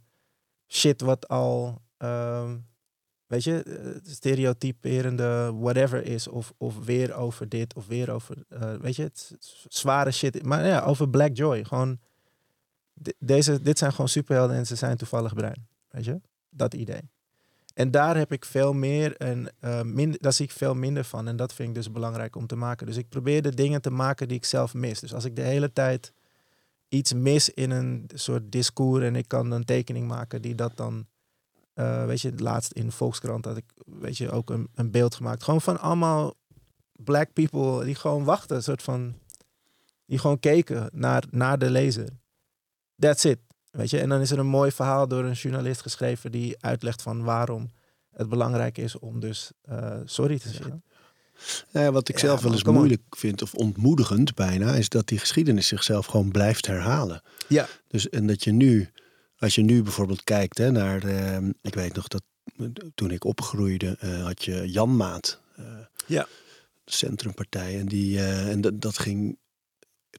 [0.68, 2.58] shit wat al, ehm,
[3.30, 6.28] weet je, eh, stereotyperende whatever is.
[6.28, 9.36] Of, of weer over dit, of weer over, eh, weet je, het,
[9.68, 10.42] zware shit.
[10.42, 11.64] Maar ja, over Black Joy.
[11.64, 11.98] Gewoon,
[13.18, 15.66] deze, dit zijn gewoon superhelden en ze zijn toevallig bruin.
[15.90, 17.10] Weet je, dat idee.
[17.74, 21.28] En daar heb ik veel meer en eh, minder, daar zie ik veel minder van.
[21.28, 22.86] En dat vind ik dus belangrijk om te maken.
[22.86, 25.00] Dus ik probeer de dingen te maken die ik zelf mis.
[25.00, 26.12] Dus als ik de hele tijd
[26.88, 31.06] iets mis in een soort discours en ik kan een tekening maken die dat dan,
[31.80, 35.14] eh, weet je, laatst in de Volkskrant had ik, weet je, ook een, een beeld
[35.14, 35.42] gemaakt.
[35.42, 36.34] Gewoon van allemaal
[36.92, 39.14] black people die gewoon wachten, een soort van,
[40.06, 42.08] die gewoon keken naar, naar de lezer.
[42.98, 43.38] That's it.
[43.70, 47.02] Weet je, en dan is er een mooi verhaal door een journalist geschreven die uitlegt
[47.02, 47.70] van waarom
[48.10, 50.82] het belangrijk is om dus eh, sorry te zeggen.
[51.70, 52.74] Ja, wat ik Ja, zelf wel eens on.
[52.74, 57.22] moeilijk vind, of ontmoedigend bijna, is dat die geschiedenis zichzelf gewoon blijft herhalen.
[57.48, 57.66] Ja.
[57.86, 58.90] Dus en dat je nu,
[59.40, 62.22] als je nu bijvoorbeeld kijkt hè, naar, eh, ik weet nog dat
[62.94, 65.64] toen ik opgroeide, eh, had je Jan Maat, eh,
[66.06, 66.26] Ja.
[66.84, 69.38] centrumpartij, en, die, eh, en dat, dat ging.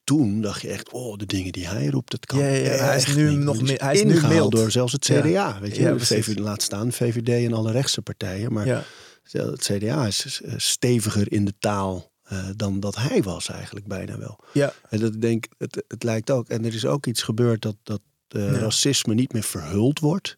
[0.04, 3.16] Toen dacht je echt, oh, de dingen die hij roept, dat kan Ja, hij is
[3.16, 3.40] nu niet.
[3.40, 4.52] nog meer- hij is nu mild.
[4.52, 5.22] door zelfs het Ja.
[5.22, 6.00] CDA, weet je.
[6.00, 8.84] VVD, laat staan VVD en alle rechtse partijen, maar Ja.
[9.32, 12.10] het CDA is steviger in de taal
[12.56, 14.40] dan dat hij was eigenlijk bijna wel.
[14.54, 14.74] Ja.
[14.90, 18.02] En dat denk, het, het lijkt ook, en er is ook iets gebeurd dat, dat
[18.34, 20.38] racisme niet meer verhuld wordt.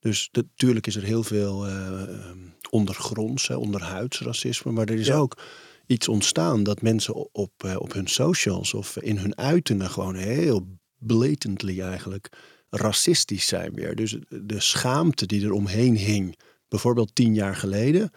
[0.00, 2.38] Dus natuurlijk is er heel veel ehm,
[2.70, 5.36] ondergronds, hè, onderhuids racisme, maar er is ook
[5.86, 10.66] iets ontstaan dat mensen op, eh, op hun socials of in hun uitingen gewoon heel
[10.98, 12.28] blatantly eigenlijk
[12.70, 13.94] racistisch zijn weer.
[13.96, 18.10] Dus de schaamte die er omheen hing, bijvoorbeeld tien jaar geleden.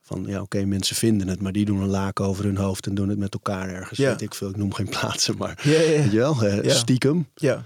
[0.00, 2.94] Van ja, oké, mensen vinden het, maar die doen een laak over hun hoofd en
[2.94, 3.98] doen het met elkaar ergens.
[3.98, 4.10] Ja.
[4.10, 7.28] Weet ik veel, ik noem geen plaatsen, maar Ja, ja, weet je wel, eh, stiekem.
[7.34, 7.64] ja.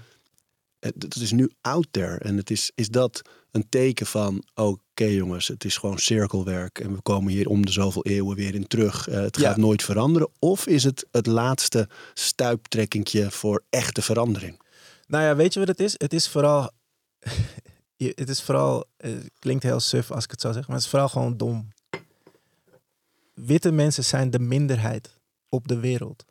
[0.85, 2.17] Het het is nu out there.
[2.17, 3.21] En het is, is dat
[3.51, 6.79] een teken van, oké jongens, het is gewoon cirkelwerk.
[6.79, 9.07] En we komen hier om de zoveel eeuwen weer in terug.
[9.07, 9.47] Eh, het Ja.
[9.47, 10.29] gaat nooit veranderen.
[10.39, 14.61] Of is het het laatste stuiptrekkingje voor echte verandering?
[15.07, 15.95] Nou ja, weet je wat het is?
[15.97, 16.69] Het is vooral.
[17.97, 18.85] het is vooral.
[18.97, 21.67] Het klinkt heel suf als ik het zo zeg, maar het is vooral gewoon dom.
[23.33, 25.19] Witte mensen zijn de minderheid
[25.49, 26.25] op de wereld.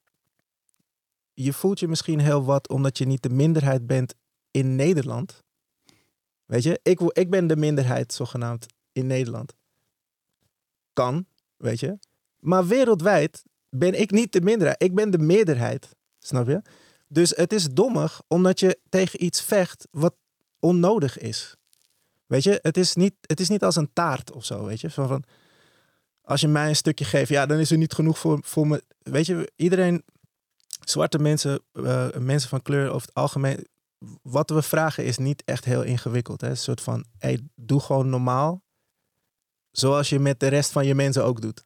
[1.35, 4.15] Je voelt je misschien heel wat omdat je niet de minderheid bent
[4.55, 5.43] in Nederland.
[6.45, 9.55] Weet je, ik, ik ben de minderheid zogenaamd in Nederland.
[10.93, 11.99] Kan, weet je.
[12.39, 14.83] Maar wereldwijd ben ik niet de minderheid.
[14.83, 15.89] Ik ben de meerderheid.
[16.19, 16.63] Snap je?
[17.09, 20.15] Dus het is dommig omdat je tegen iets vecht wat
[20.59, 21.57] onnodig is.
[22.27, 24.91] Weet je, het is niet, het is niet als een taart of zo, weet je.
[24.91, 25.25] Van, van,
[26.23, 28.83] als je mij een stukje geeft, ja, dan is er niet genoeg voor, voor me.
[28.99, 30.05] Weet je, iedereen,
[30.81, 33.67] zwarte mensen, eh, mensen van kleur over het algemeen,
[34.23, 36.41] wat we vragen is niet echt heel ingewikkeld.
[36.41, 36.49] Hè?
[36.49, 38.63] Een soort van, hey, doe gewoon normaal,
[39.71, 41.65] zoals je met de rest van je mensen ook doet.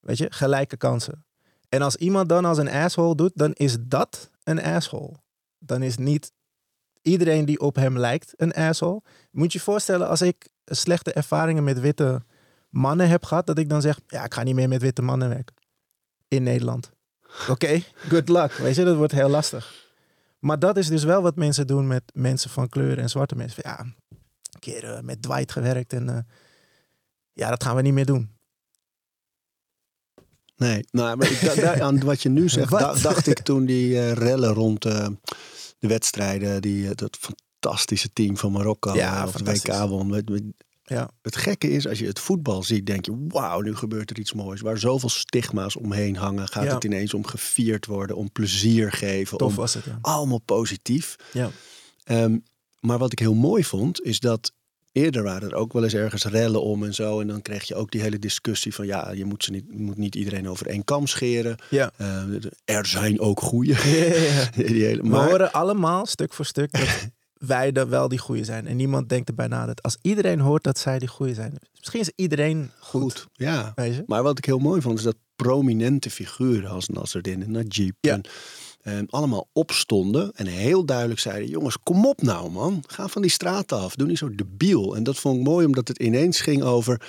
[0.00, 1.24] Weet je, gelijke kansen.
[1.68, 5.14] En als iemand dan als een asshole doet, dan is dat een asshole.
[5.58, 6.32] Dan is niet
[7.02, 9.02] iedereen die op hem lijkt een asshole.
[9.30, 12.22] Moet je je voorstellen als ik slechte ervaringen met witte
[12.70, 15.28] mannen heb gehad, dat ik dan zeg, ja, ik ga niet meer met witte mannen
[15.28, 15.54] werken.
[16.28, 16.90] In Nederland.
[17.48, 18.52] Oké, good luck.
[18.52, 19.87] Weet je, dat wordt heel lastig.
[20.38, 23.62] Maar dat is dus wel wat mensen doen met mensen van kleur en zwarte mensen.
[23.64, 23.94] Ja, een
[24.58, 26.18] keer eh, met Dwight gewerkt en eh,
[27.32, 28.36] ja, dat gaan we niet meer doen.
[30.56, 33.98] Nee, nou, maar ik, daar- aan wat je nu zegt, da- dacht ik toen die
[33.98, 35.16] eh, rellen rond de
[35.78, 39.40] wedstrijden, die, dat fantastische team van Marokko Ja, of.
[39.40, 40.24] WK won.
[40.88, 41.10] Ja.
[41.22, 44.32] Het gekke is, als je het voetbal ziet, denk je, wauw, nu gebeurt er iets
[44.32, 44.60] moois.
[44.60, 46.74] Waar zoveel stigma's omheen hangen, gaat Ja.
[46.74, 49.98] het ineens om gevierd worden, om plezier geven, Tof om was het, ja.
[50.00, 51.16] allemaal positief.
[51.32, 51.50] Ja.
[52.04, 52.38] Ehm,
[52.80, 54.52] maar wat ik heel mooi vond, is dat
[54.92, 57.20] eerder waren er ook wel eens ergens rellen om en zo.
[57.20, 59.96] En dan kreeg je ook die hele discussie van ja, je moet, ze niet, moet
[59.96, 61.56] niet iedereen over één kam scheren.
[61.70, 61.90] Ja.
[61.96, 62.22] Eh,
[62.64, 63.74] er zijn ook goeie.
[63.74, 64.50] Ja, ja, ja.
[64.72, 66.88] die hele, We maar horen allemaal stuk voor stuk dat
[67.38, 68.66] wij er wel die goeie zijn.
[68.66, 71.58] En niemand denkt erbij na dat als iedereen hoort dat zij die goeie zijn.
[71.78, 73.02] Misschien is iedereen goed.
[73.02, 73.74] goed, ja.
[74.06, 78.12] Maar wat ik heel mooi vond, is dat prominente figuren als Nasreddin en Najib Ja.
[78.12, 78.22] en,
[78.82, 83.30] en allemaal opstonden en heel duidelijk zeiden: jongens, kom op nou man, ga van die
[83.30, 84.96] straat af, doe niet zo debiel.
[84.96, 87.00] En dat vond ik mooi, omdat het ineens ging over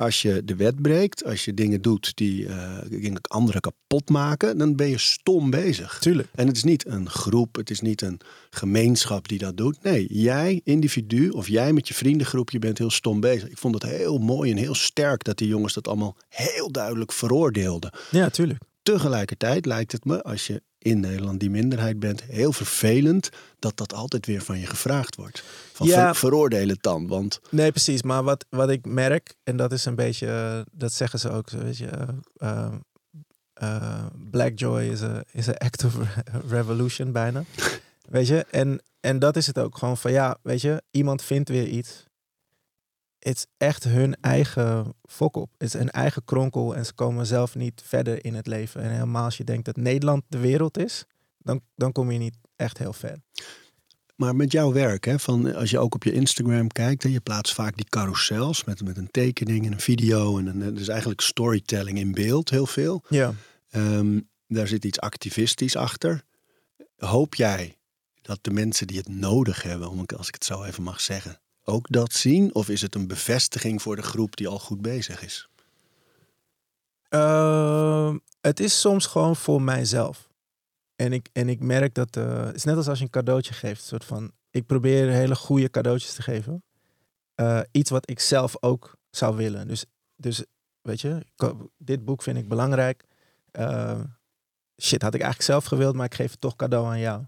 [0.00, 2.46] als je de wet breekt, als je dingen doet die
[2.88, 5.98] dingen anderen kapot maken, dan ben je stom bezig.
[5.98, 6.28] Tuurlijk.
[6.34, 9.82] En het is niet een groep, het is niet een gemeenschap die dat doet.
[9.82, 13.48] Nee, jij, individu, of jij met je vriendengroep, je bent heel stom bezig.
[13.48, 17.12] Ik vond het heel mooi en heel sterk dat die jongens dat allemaal heel duidelijk
[17.12, 17.92] veroordeelden.
[18.10, 18.60] Ja, tuurlijk.
[18.92, 23.92] Tegelijkertijd lijkt het me, als je in Nederland die minderheid bent, heel vervelend dat dat
[23.94, 25.42] altijd weer van je gevraagd wordt.
[25.72, 25.94] Van Ja.
[26.04, 28.02] ver- veroordeel het dan, want Nee, precies.
[28.02, 31.58] Maar wat, wat ik merk, en dat is een beetje, dat zeggen ze ook, zo,
[31.58, 32.72] weet je, eh, eh,
[33.52, 36.22] eh, Black Joy is een is a act of re-
[36.56, 37.44] revolution bijna.
[38.08, 41.48] weet je, en, en dat is het ook gewoon van, ja, weet je, iemand vindt
[41.48, 42.04] weer iets.
[43.20, 45.50] Het is echt hun eigen fok op.
[45.58, 48.82] Het is een eigen kronkel en ze komen zelf niet verder in het leven.
[48.82, 51.04] En helemaal als je denkt dat Nederland de wereld is,
[51.38, 53.16] dan, dan kom je niet echt heel ver.
[54.16, 57.20] Maar met jouw werk, hè, van, als je ook op je Instagram kijkt, hè, je
[57.20, 60.38] plaatst vaak die carousels met, met een tekening en een video.
[60.38, 63.04] En een, dus eigenlijk storytelling in beeld, heel veel.
[63.08, 63.34] Ja.
[63.70, 66.24] Ehm, daar zit iets activistisch achter.
[66.96, 67.78] Hoop jij
[68.22, 71.40] dat de mensen die het nodig hebben, om als ik het zo even mag zeggen,
[71.70, 72.54] ook dat zien?
[72.54, 75.48] Of is het een bevestiging voor de groep die al goed bezig is?
[77.08, 80.28] Ehm, het is soms gewoon voor mijzelf.
[80.96, 83.54] En ik, en ik merk dat eh, het is net als als je een cadeautje
[83.54, 83.84] geeft.
[83.84, 86.62] Soort van, ik probeer hele goede cadeautjes te geven.
[87.34, 89.68] Eh, iets wat ik zelf ook zou willen.
[89.68, 89.84] Dus,
[90.16, 90.44] dus
[90.82, 91.26] weet je,
[91.78, 93.04] dit boek vind ik belangrijk.
[93.50, 94.00] Eh,
[94.82, 97.24] shit, had ik eigenlijk zelf gewild, maar ik geef het toch cadeau aan jou.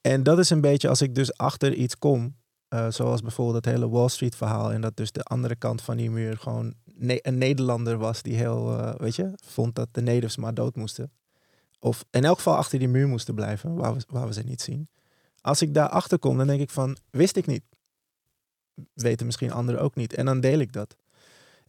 [0.00, 2.36] En dat is een beetje als ik dus achter iets kom.
[2.74, 4.72] Eh, zoals bijvoorbeeld het hele Wall Street verhaal.
[4.72, 8.34] En dat dus de andere kant van die muur gewoon ne- een Nederlander was die
[8.34, 11.10] heel, eh, weet je, vond dat de natives maar dood moesten.
[11.78, 14.62] Of in elk geval achter die muur moesten blijven, waar we, waar we ze niet
[14.62, 14.88] zien.
[15.40, 17.62] Als ik daar achter kom, dan denk ik van, wist ik niet.
[18.94, 20.14] Weten misschien anderen ook niet.
[20.14, 20.96] En dan deel ik dat.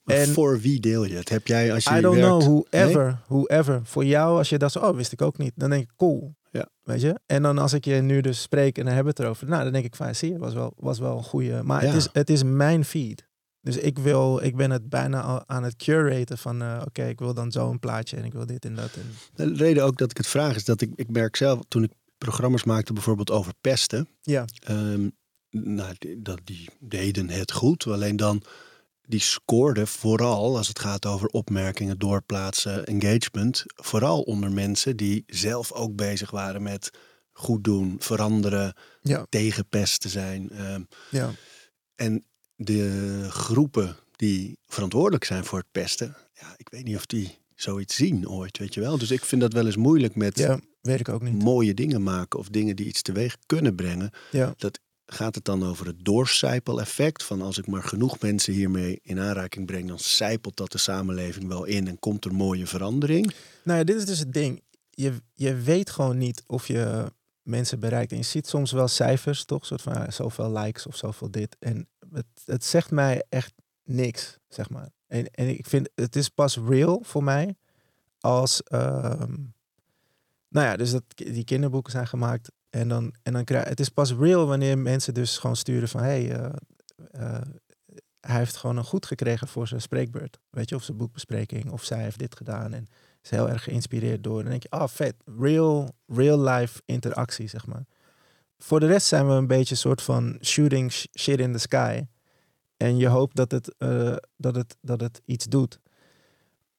[0.03, 1.29] Maar En- voor wie deel je het?
[1.29, 2.29] Heb jij als je I don't werkt...
[2.43, 3.81] know, whoever, whoever.
[3.83, 5.53] Voor jou, als je dat zo, oh, wist ik ook niet.
[5.55, 6.35] Dan denk ik, cool.
[6.55, 6.69] Ja.
[6.83, 7.19] Weet je?
[7.25, 9.47] En dan als ik je nu dus spreek en dan hebben we het erover.
[9.47, 11.63] Nou, dan denk ik, van, zie je, was wel, was wel een goede.
[11.63, 13.27] Maar het, is, het is mijn feed.
[13.61, 17.19] Dus ik wil, ik ben het bijna al aan het curaten van, eh, oké, ik
[17.19, 18.91] wil dan zo een plaatje en ik wil dit en dat.
[18.93, 21.83] En, De reden ook dat ik het vraag is dat ik, ik merk zelf, toen
[21.83, 25.09] ik programma's maakte bijvoorbeeld over pesten, ja, Ehm,
[25.49, 27.87] nou, dat, die deden het goed.
[27.87, 28.41] Alleen dan,
[29.07, 33.63] die scoorden vooral als het gaat over opmerkingen, doorplaatsen, engagement.
[33.75, 36.91] Vooral onder mensen die zelf ook bezig waren met
[37.31, 40.49] goed doen, veranderen, ja, tegen pesten zijn.
[40.49, 41.31] Ehm, ja.
[41.95, 47.37] en de groepen die verantwoordelijk zijn voor het pesten, ja, ik weet niet of die
[47.55, 48.97] zoiets zien ooit, weet je wel.
[48.97, 51.43] Dus ik vind dat wel eens moeilijk met Ja, weet ik ook niet.
[51.43, 54.53] mooie dingen maken of dingen die iets teweeg kunnen brengen Ja,
[55.05, 57.23] gaat het dan over het doorcijpeleffect?
[57.23, 61.47] Van als ik maar genoeg mensen hiermee in aanraking breng, dan zijpelt dat de samenleving
[61.47, 63.33] wel in en komt er mooie verandering.
[63.63, 64.63] Nou ja, dit is dus het ding.
[64.89, 68.11] Je, je weet gewoon niet of je mensen bereikt.
[68.11, 69.65] En je ziet soms wel cijfers, toch?
[69.65, 71.55] Soort van zoveel likes of zoveel dit.
[71.59, 74.89] En het, het zegt mij echt niks, zeg maar.
[75.07, 77.55] En, en ik vind het is pas real voor mij
[78.19, 78.63] als.
[78.63, 79.33] ehm,
[80.49, 82.51] nou ja, dus dat die kinderboeken zijn gemaakt.
[82.75, 86.01] En dan, en dan krijg het is pas real wanneer mensen dus gewoon sturen van
[86.01, 86.53] hé, hey, eh,
[87.11, 87.41] eh,
[88.19, 90.39] hij heeft gewoon een goed gekregen voor zijn spreekbeurt.
[90.49, 92.73] Weet je, of zijn boekbespreking, of zij heeft dit gedaan.
[92.73, 92.87] En
[93.23, 94.41] is heel erg geïnspireerd door.
[94.41, 95.15] Dan denk je, ah, vet.
[95.39, 97.85] Real, real life interactie, zeg maar.
[98.57, 101.59] Voor de rest zijn we een beetje een soort van shooting sh- shit in the
[101.59, 102.05] sky.
[102.77, 105.79] En je hoopt dat het, eh, dat het, dat het iets doet.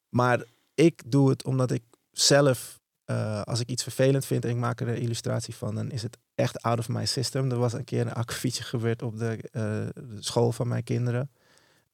[0.09, 4.57] Maar ik doe het omdat ik zelf, eh, als ik iets vervelend vind en ik
[4.57, 7.51] maak er een illustratie van, dan is het echt out of my system.
[7.51, 11.31] Er was een keer een akkefietje gebeurd op de, eh, school van mijn kinderen.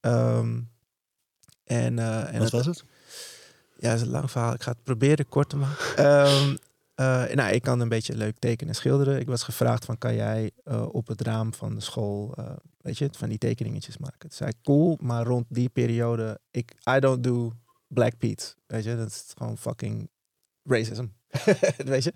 [0.01, 0.61] Ehm,
[1.65, 2.85] en, eh, en Wat was het?
[3.79, 4.53] ja, dat is een lang verhaal.
[4.53, 5.97] Ik ga het proberen kort te maken.
[5.97, 6.57] Ehm,
[6.95, 9.21] eh, nou, ik kan een beetje leuk tekenen en schilderen.
[9.21, 10.51] Ik was gevraagd van, kan jij
[10.91, 12.35] op het raam van de school,
[12.81, 14.19] weet je, van die tekeningetjes maken?
[14.19, 17.53] Toen zei ik, cool, maar rond die periode, ik, I don't do
[17.89, 18.97] Black Pete, weet je.
[18.97, 20.11] Dat is gewoon fucking
[20.65, 21.07] racism,
[21.93, 22.13] weet je.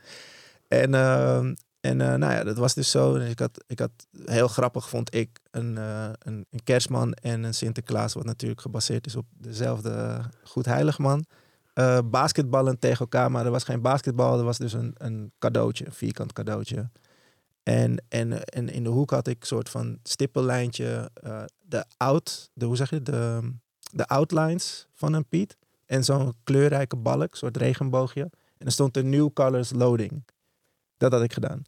[0.68, 3.18] En, ehm, en eh, nou ja, dat was dus zo.
[3.18, 3.90] Dus ik had, ik had
[4.24, 9.06] heel grappig, vond ik, een, eh, een, een kerstman en een Sinterklaas, wat natuurlijk gebaseerd
[9.06, 11.24] is op dezelfde Goed Heiligman.
[11.72, 15.86] Eh basketballen tegen elkaar, maar er was geen basketbal, er was dus een, een cadeautje,
[15.86, 16.90] een vierkant cadeautje.
[17.62, 21.10] En, en, en in de hoek had ik een soort van stippellijntje,
[21.58, 23.52] de out, hoe zeg je, de,
[23.92, 25.56] de outlines van een Piet.
[25.86, 28.30] En zo'n kleurrijke balk, een soort regenboogje.
[28.58, 30.24] En er stond er New Colors Loading.
[30.96, 31.62] Dat had ik gedaan.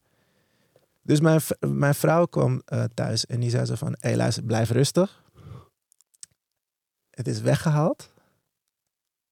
[1.03, 3.97] Dus mijn, mijn vrouw kwam eh, thuis en die zei zo van...
[3.99, 5.23] Hé, luister, blijf rustig.
[7.11, 8.13] Het is weggehaald.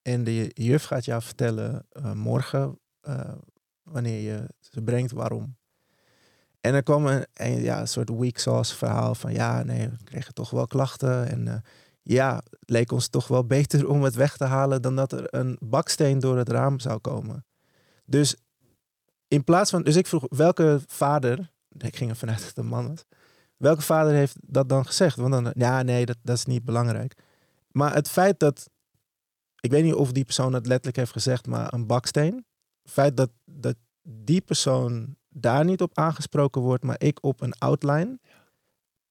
[0.03, 2.79] En de juf gaat jou vertellen eh, morgen...
[3.01, 3.33] eh,
[3.83, 5.57] wanneer je ze brengt, waarom.
[6.61, 9.33] En er kwam een, een, ja, een soort weak sauce verhaal van...
[9.33, 11.29] Ja, nee, we kregen toch wel klachten.
[11.29, 11.62] En
[12.09, 15.57] ja, leek ons toch wel beter om het weg te halen dan dat er een
[15.61, 17.45] baksteen door het raam zou komen.
[18.05, 18.37] Dus
[19.29, 22.66] in plaats van, dus ik vroeg welke vader, ik ging ervan uit dat het een
[22.66, 23.05] man was,
[23.57, 25.16] welke vader heeft dat dan gezegd?
[25.16, 27.14] Want dan, ja, nee, dat, dat is niet belangrijk.
[27.71, 28.71] Maar het feit dat,
[29.61, 32.47] ik weet niet of die persoon het letterlijk heeft gezegd, maar een baksteen,
[32.83, 37.59] het feit dat, dat die persoon daar niet op aangesproken wordt, maar ik op een
[37.59, 38.19] outline,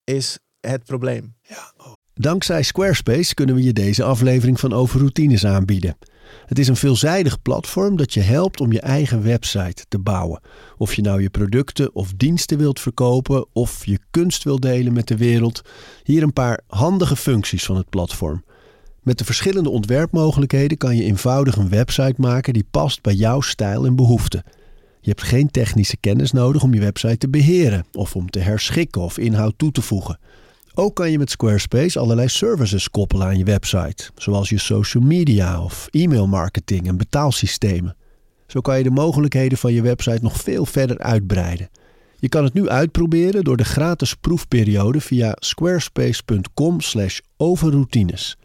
[0.03, 1.36] is het probleem.
[1.41, 1.93] Ja, oh.
[2.19, 5.97] Dankzij Squarespace kunnen we je deze aflevering van Over Routines aanbieden.
[6.45, 10.41] Het is een veelzijdig platform dat je helpt om je eigen website te bouwen.
[10.78, 15.08] Of je nou je producten of diensten wilt verkopen of je kunst wilt delen met
[15.08, 15.62] de wereld.
[16.04, 18.43] Hier een paar handige functies van het platform.
[19.01, 23.86] Met de verschillende ontwerpmogelijkheden kan je eenvoudig een website maken die past bij jouw stijl
[23.86, 24.43] en behoeften.
[25.01, 29.01] Je hebt geen technische kennis nodig om je website te beheren of om te herschikken
[29.01, 30.19] of inhoud toe te voegen.
[30.77, 35.63] Ook kan je met Squarespace allerlei services koppelen aan je website, zoals je social media
[35.63, 37.95] of e-mail marketing en betaalsystemen.
[38.47, 41.69] Zo kan je de mogelijkheden van je website nog veel verder uitbreiden.
[42.19, 48.38] Je kan het nu uitproberen door de gratis proefperiode via squarespace.com/overroutines.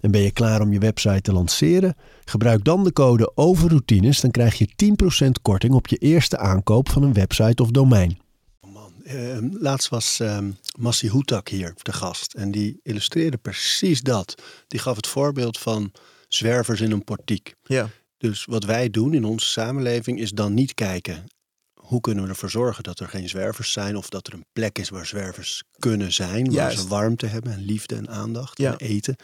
[0.00, 1.94] En ben je klaar om je website te lanceren?
[2.24, 7.02] Gebruik dan de code OVERROUTINES, dan krijg je 10% korting op je eerste aankoop van
[7.02, 8.21] een website of domein.
[9.14, 10.38] Uh, laatst was uh,
[10.78, 12.34] Massi Hoetak hier de gast.
[12.34, 14.42] En die illustreerde precies dat.
[14.68, 15.92] Die gaf het voorbeeld van
[16.28, 17.54] zwervers in een portiek.
[17.62, 17.88] Ja.
[18.18, 21.24] Dus wat wij doen in onze samenleving is dan niet kijken.
[21.74, 23.96] Hoe kunnen we ervoor zorgen dat er geen zwervers zijn?
[23.96, 26.44] Of dat er een plek is waar zwervers kunnen zijn.
[26.44, 26.78] Waar Juist.
[26.78, 28.70] ze warmte hebben en liefde en aandacht Ja.
[28.70, 29.16] en eten.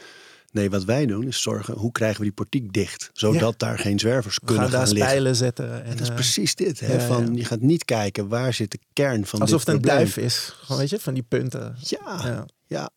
[0.51, 3.09] Nee, wat wij doen is zorgen, hoe krijgen we die portiek dicht?
[3.13, 5.11] Zodat daar geen zwervers We kunnen gaan daar gaan liggen.
[5.11, 5.83] spijlen zetten.
[5.83, 6.79] En, dat is eh, precies dit.
[6.79, 6.93] Hè?
[6.93, 7.35] ja, van.
[7.35, 10.53] Je gaat niet kijken waar zit de kern van alsof dit het een duif is.
[10.59, 11.75] Gewoon, weet je, van die punten.
[11.81, 12.45] Ja.
[12.67, 12.89] ja.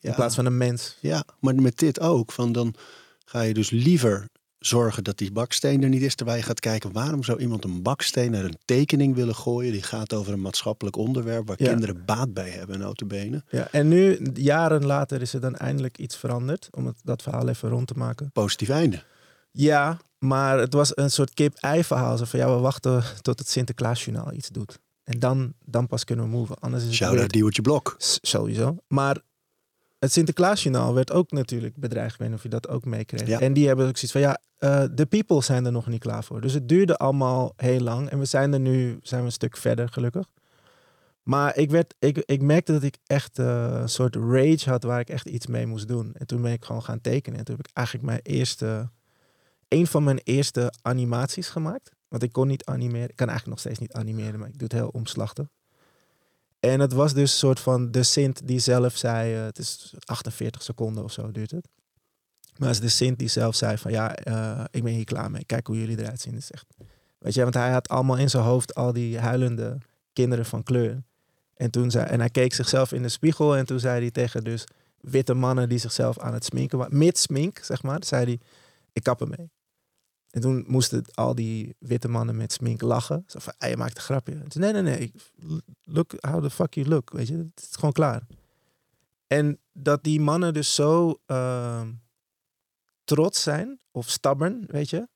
[0.00, 0.96] In plaats van een mens.
[1.00, 2.32] Ja, maar met dit ook.
[2.32, 2.74] Van dan
[3.24, 4.28] ga je dus liever
[4.66, 6.14] zorgen dat die baksteen er niet is.
[6.14, 9.72] Terwijl je gaat kijken waarom zou iemand een baksteen naar een tekening willen gooien.
[9.72, 11.68] Die gaat over een maatschappelijk onderwerp waar Ja.
[11.68, 13.42] kinderen baat bij hebben, notabene.
[13.50, 16.68] Ja, en nu, jaren later, is er dan eindelijk iets veranderd.
[16.70, 18.30] Om het, dat verhaal even rond te maken.
[18.32, 19.02] Positief einde.
[19.50, 22.16] Ja, maar het was een soort kip-ei verhaal.
[22.18, 24.78] Zo van, ja, we wachten tot het Sinterklaasjournaal iets doet.
[25.04, 26.54] En dan, dan pas kunnen we move.
[26.60, 27.32] Anders is het Shout-out weird.
[27.32, 27.94] Diewertje Blok.
[27.98, 28.76] S- Sowieso.
[28.88, 29.16] Maar
[30.02, 32.12] het Sinterklaasjournaal werd ook natuurlijk bedreigd.
[32.12, 33.26] Ik weet niet of je dat ook meekreeg.
[33.26, 33.40] Ja.
[33.40, 36.24] En die hebben ook zoiets van, ja, eh, de people zijn er nog niet klaar
[36.24, 36.40] voor.
[36.40, 38.08] Dus het duurde allemaal heel lang.
[38.08, 40.26] En we zijn er nu, zijn we een stuk verder gelukkig.
[41.22, 45.00] Maar ik, werd, ik, ik merkte dat ik echt eh, een soort rage had waar
[45.00, 46.14] ik echt iets mee moest doen.
[46.14, 47.38] En toen ben ik gewoon gaan tekenen.
[47.38, 48.90] En toen heb ik eigenlijk mijn eerste,
[49.68, 51.90] een van mijn eerste animaties gemaakt.
[52.08, 53.08] Want ik kon niet animeren.
[53.08, 55.46] Ik kan eigenlijk nog steeds niet animeren, maar ik doe het heel omslachtig.
[56.70, 59.94] En het was dus een soort van de Sint die zelf zei, eh, het is
[60.04, 61.68] 48 seconden of zo duurt het.
[62.56, 65.30] Maar het is de Sint die zelf zei van ja, eh, ik ben hier klaar
[65.30, 65.44] mee.
[65.44, 66.36] Kijk hoe jullie eruit zien.
[66.36, 66.66] Is echt,
[67.18, 69.78] weet je, want hij had allemaal in zijn hoofd al die huilende
[70.12, 71.02] kinderen van kleur.
[71.54, 74.44] En, toen zei, en hij keek zichzelf in de spiegel en toen zei hij tegen
[74.44, 74.64] dus
[75.00, 76.98] witte mannen die zichzelf aan het sminken waren.
[76.98, 78.04] Met smink, zeg maar.
[78.04, 78.40] zei hij,
[78.92, 79.50] ik kap ermee.
[80.32, 83.24] En toen moesten al die witte mannen met smink lachen.
[83.26, 84.42] Zo van, je maakt een grapje.
[84.48, 85.12] Nee, nee, nee.
[85.82, 87.10] Look how the fuck you look.
[87.12, 88.22] Weet je, het is gewoon klaar.
[89.26, 91.92] En dat die mannen dus zo ehm,
[93.04, 95.08] trots zijn, of stubborn, weet je.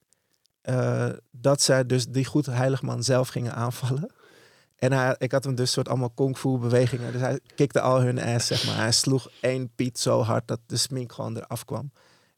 [0.60, 4.10] eh, dat zij dus die goed heiligman zelf gingen aanvallen.
[4.76, 7.12] En hij, ik had hem dus soort allemaal kung fu bewegingen.
[7.12, 8.76] Dus hij kikte al hun ass, zeg maar.
[8.76, 11.92] Hij sloeg één Piet zo hard dat de smink gewoon eraf kwam.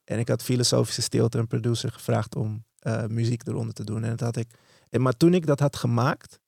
[0.04, 4.05] En ik had filosofische stilte een producer gevraagd om eh, muziek eronder te doen.
[4.05, 4.51] En dat had ik.
[4.90, 6.40] En, maar toen ik dat had gemaakt,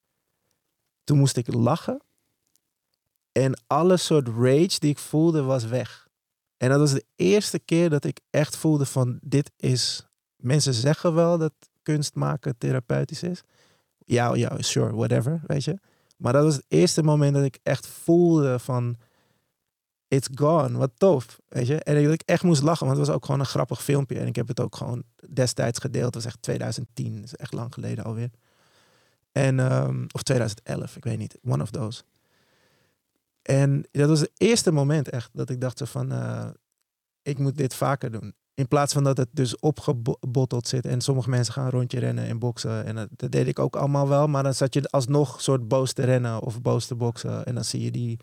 [1.04, 2.00] toen moest ik lachen.
[3.32, 6.08] En alle soort rage die ik voelde was weg.
[6.56, 10.06] En dat was de eerste keer dat ik echt voelde van dit is.
[10.36, 13.42] Mensen zeggen wel dat kunst maken therapeutisch is.
[13.98, 15.78] Ja, ja, sure, whatever, weet je.
[16.16, 18.96] Maar dat was het eerste moment dat ik echt voelde van
[20.10, 21.76] it's gone, wat tof, weet je.
[21.82, 24.18] En dat ik echt moest lachen, want het was ook gewoon een grappig filmpje.
[24.18, 26.04] En ik heb het ook gewoon destijds gedeeld.
[26.04, 28.30] Het was echt 2010, dat is echt lang geleden alweer.
[29.32, 32.02] En, ehm, of 2011, ik weet niet, one of those.
[33.42, 36.48] En dat was het eerste moment echt dat ik dacht van, eh,
[37.22, 38.34] ik moet dit vaker doen.
[38.54, 42.38] In plaats van dat het dus opgebotteld zit en sommige mensen gaan rondje rennen en
[42.38, 42.84] boksen.
[42.84, 45.92] En dat, dat deed ik ook allemaal wel, maar dan zat je alsnog soort boos
[45.92, 47.44] te rennen of boos te boksen.
[47.46, 48.18] En dan zie je die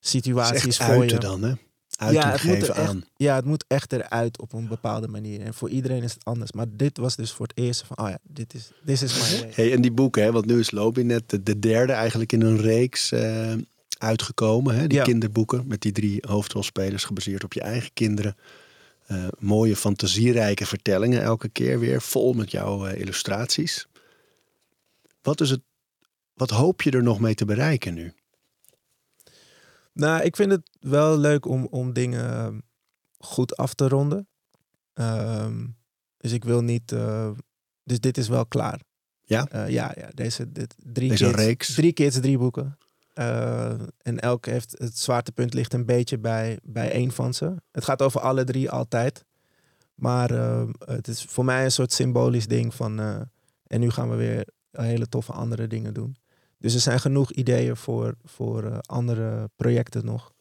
[0.00, 1.18] situaties voor je.
[1.18, 1.52] dan, hè?
[1.96, 3.04] Uiting het moet er echt- aan.
[3.16, 5.40] Ja, het moet echt eruit op een bepaalde manier.
[5.40, 6.52] En voor iedereen is het anders.
[6.52, 9.40] Maar dit was dus voor het eerst van, oh ja, dit is, this is my
[9.40, 9.50] way.
[9.54, 12.42] Hey, en die boeken, hè, want nu is Lobby net de, de derde eigenlijk in
[12.42, 13.12] een reeks.
[13.12, 13.52] eh,
[13.98, 14.74] uitgekomen.
[14.74, 14.86] Hè?
[14.86, 15.04] Die Ja.
[15.04, 18.36] kinderboeken met die drie hoofdrolspelers gebaseerd op je eigen kinderen.
[19.06, 22.02] Eh, mooie, fantasierijke vertellingen elke keer weer.
[22.02, 23.86] Vol met jouw eh, illustraties.
[25.22, 25.60] Wat, is het,
[26.34, 28.12] wat hoop je er nog mee te bereiken nu?
[30.00, 32.58] Nou, ik vind het wel leuk om, om dingen ehm,
[33.18, 34.28] goed af te ronden.
[34.92, 35.66] Ehm,
[36.16, 36.92] dus ik wil niet.
[36.92, 37.30] eh,
[37.84, 38.80] dus dit is wel klaar.
[39.22, 39.46] Ja?
[39.46, 40.08] Eh, ja, ja.
[40.14, 41.74] Deze dit, drie Deze kids, reeks.
[41.74, 42.78] Drie kids, drie boeken.
[43.14, 43.72] Eh,
[44.02, 47.54] en elk heeft het zwaartepunt ligt een beetje bij, bij één van ze.
[47.70, 49.24] Het gaat over alle drie altijd.
[49.94, 50.30] Maar
[50.84, 52.98] het is voor mij een soort symbolisch ding van.
[53.66, 56.16] en nu gaan we weer hele toffe andere dingen doen.
[56.60, 60.32] Dus er zijn genoeg ideeën voor, voor eh, andere projecten nog.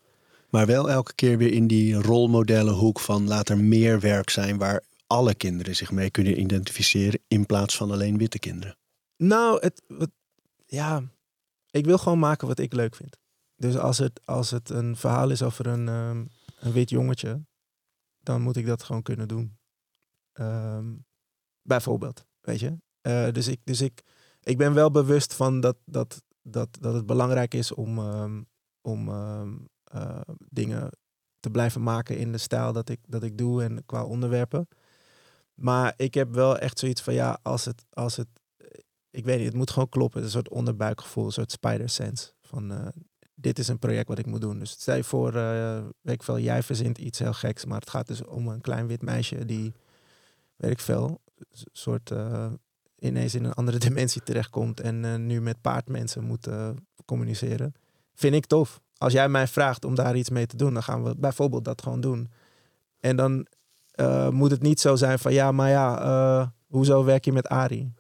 [0.50, 4.84] Maar wel elke keer weer in die rolmodellenhoek van laat er meer werk zijn waar
[5.08, 8.78] alle kinderen zich mee kunnen identificeren in plaats van alleen witte kinderen.
[9.18, 10.10] Nou, het, wat,
[10.66, 11.04] ja,
[11.72, 13.18] ik wil gewoon maken wat ik leuk vind.
[13.56, 16.26] Dus als het, als het een verhaal is over een, ehm,
[16.60, 17.46] een wit jongetje,
[18.20, 19.58] dan moet ik dat gewoon kunnen doen.
[20.34, 20.96] Ehm,
[21.62, 22.78] bijvoorbeeld, weet je.
[23.02, 24.04] Eh, dus ik, dus ik,
[24.50, 28.42] ik ben wel bewust van dat, dat, dat, dat het belangrijk is om, ehm,
[28.82, 30.90] om ehm, eh, dingen
[31.40, 34.68] te blijven maken in de stijl dat ik, dat ik doe en qua onderwerpen.
[35.54, 38.28] Maar ik heb wel echt zoiets van ja, als het, als het
[39.12, 40.24] ik weet niet, het moet gewoon kloppen.
[40.24, 42.32] Een soort onderbuikgevoel, een soort spider sense.
[42.42, 42.88] Van eh,
[43.34, 44.60] dit is een project wat ik moet doen.
[44.60, 47.66] Dus stel je voor, eh, weet ik veel, jij verzint iets heel geks.
[47.66, 49.74] Maar het gaat dus om een klein wit meisje die,
[50.56, 52.52] weet ik veel, een soort eh,
[53.00, 54.80] ineens in een andere dimensie terechtkomt.
[54.80, 56.70] En eh, nu met paardmensen moet eh,
[57.06, 57.74] communiceren.
[58.16, 58.82] Vind ik tof.
[58.98, 61.82] Als jij mij vraagt om daar iets mee te doen, dan gaan we bijvoorbeeld dat
[61.82, 62.32] gewoon doen.
[63.00, 63.48] En dan
[63.92, 67.94] eh, moet het niet zo zijn van ja, maar ja, hoezo werk je met Ari?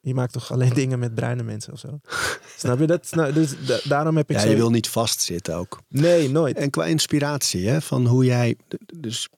[0.00, 2.00] Je maakt toch alleen dingen met bruine mensen of zo?
[2.56, 3.08] Snap je dat?
[3.34, 5.80] Dus da- daarom heb ik Ja, je wil niet vastzitten ook.
[5.88, 6.56] Nee, nooit.
[6.56, 8.56] En qua inspiratie, hè, van hoe jij,
[8.96, 9.28] dus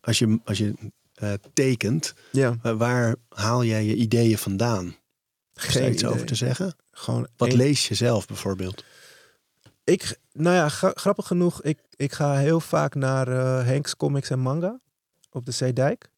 [0.00, 0.74] als je, als je
[1.18, 4.86] eh, tekent, Ja, eh, waar haal jij je ideeën vandaan?
[4.86, 4.94] Is
[5.62, 6.14] daar geen iets idee.
[6.14, 6.74] over te zeggen?
[6.90, 8.84] Gewoon Wat lees je zelf bijvoorbeeld?
[9.84, 14.30] Ik, nou ja, gra- grappig genoeg, ik, ik ga heel vaak naar eh Henks Comics
[14.30, 14.80] en Manga
[15.30, 16.10] op de Zeedijk.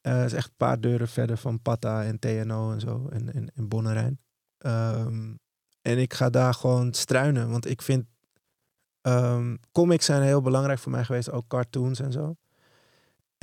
[0.00, 3.50] Eh is echt een paar deuren verder van Patta en TNO en zo, en, en,
[3.54, 4.20] en Bonnerijn.
[4.58, 5.34] Ehm,
[5.82, 8.04] en ik ga daar gewoon struinen, want ik vind
[9.00, 12.36] ehm, comics zijn heel belangrijk voor mij geweest, ook cartoons en zo.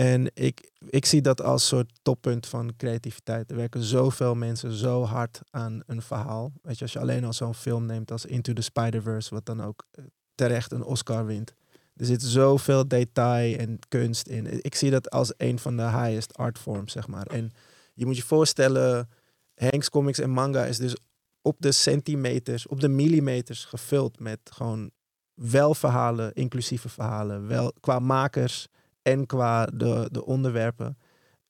[0.04, 3.50] En ik, ik zie dat als soort toppunt van creativiteit.
[3.52, 6.52] Er werken zoveel mensen zo hard aan een verhaal.
[6.62, 9.62] Weet je, als je alleen al zo'n film neemt als Into the Spider-Verse, wat dan
[9.62, 10.04] ook eh,
[10.36, 11.54] terecht een Oscar wint.
[11.96, 14.64] Er zit zoveel detail en kunst in.
[14.64, 17.28] Ik zie dat als een van de highest art forms, zeg maar.
[17.28, 17.52] En
[17.94, 19.10] je moet je voorstellen,
[19.56, 20.96] Hanks Comics en manga is dus
[21.42, 24.92] op de centimeters, op de millimeters gevuld met gewoon
[25.34, 28.68] wel verhalen, inclusieve verhalen, wel qua makers
[29.04, 30.98] en qua de, de onderwerpen.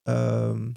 [0.04, 0.72] Ehm,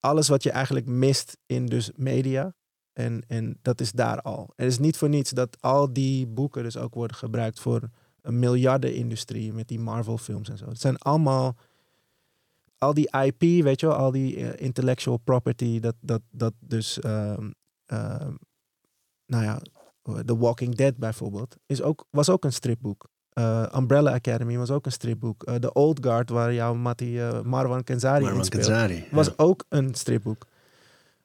[0.00, 2.54] alles wat je eigenlijk mist in dus media.
[2.92, 4.52] En, en dat is daar al.
[4.56, 7.90] Het is niet voor niets dat al die boeken dus ook worden gebruikt voor
[8.22, 10.68] een miljardenindustrie met die Marvel films en zo.
[10.68, 11.56] Het zijn allemaal
[12.78, 17.00] al die IP, weet je wel, al die eh, intellectual property, dat, dat, dat dus,
[17.00, 17.50] ehm,
[17.86, 18.34] ehm,
[19.26, 19.60] nou ja,
[20.24, 23.08] The Walking Dead bijvoorbeeld, is ook, was ook een stripboek.
[23.32, 25.42] Eh, Umbrella Academy was ook een stripboek.
[25.42, 29.04] Eh, The Old Guard, waar jouw Matti eh, Marwan Kenzari in Marwan speelt, Kenzari.
[29.10, 29.32] was ja.
[29.36, 30.46] ook een stripboek.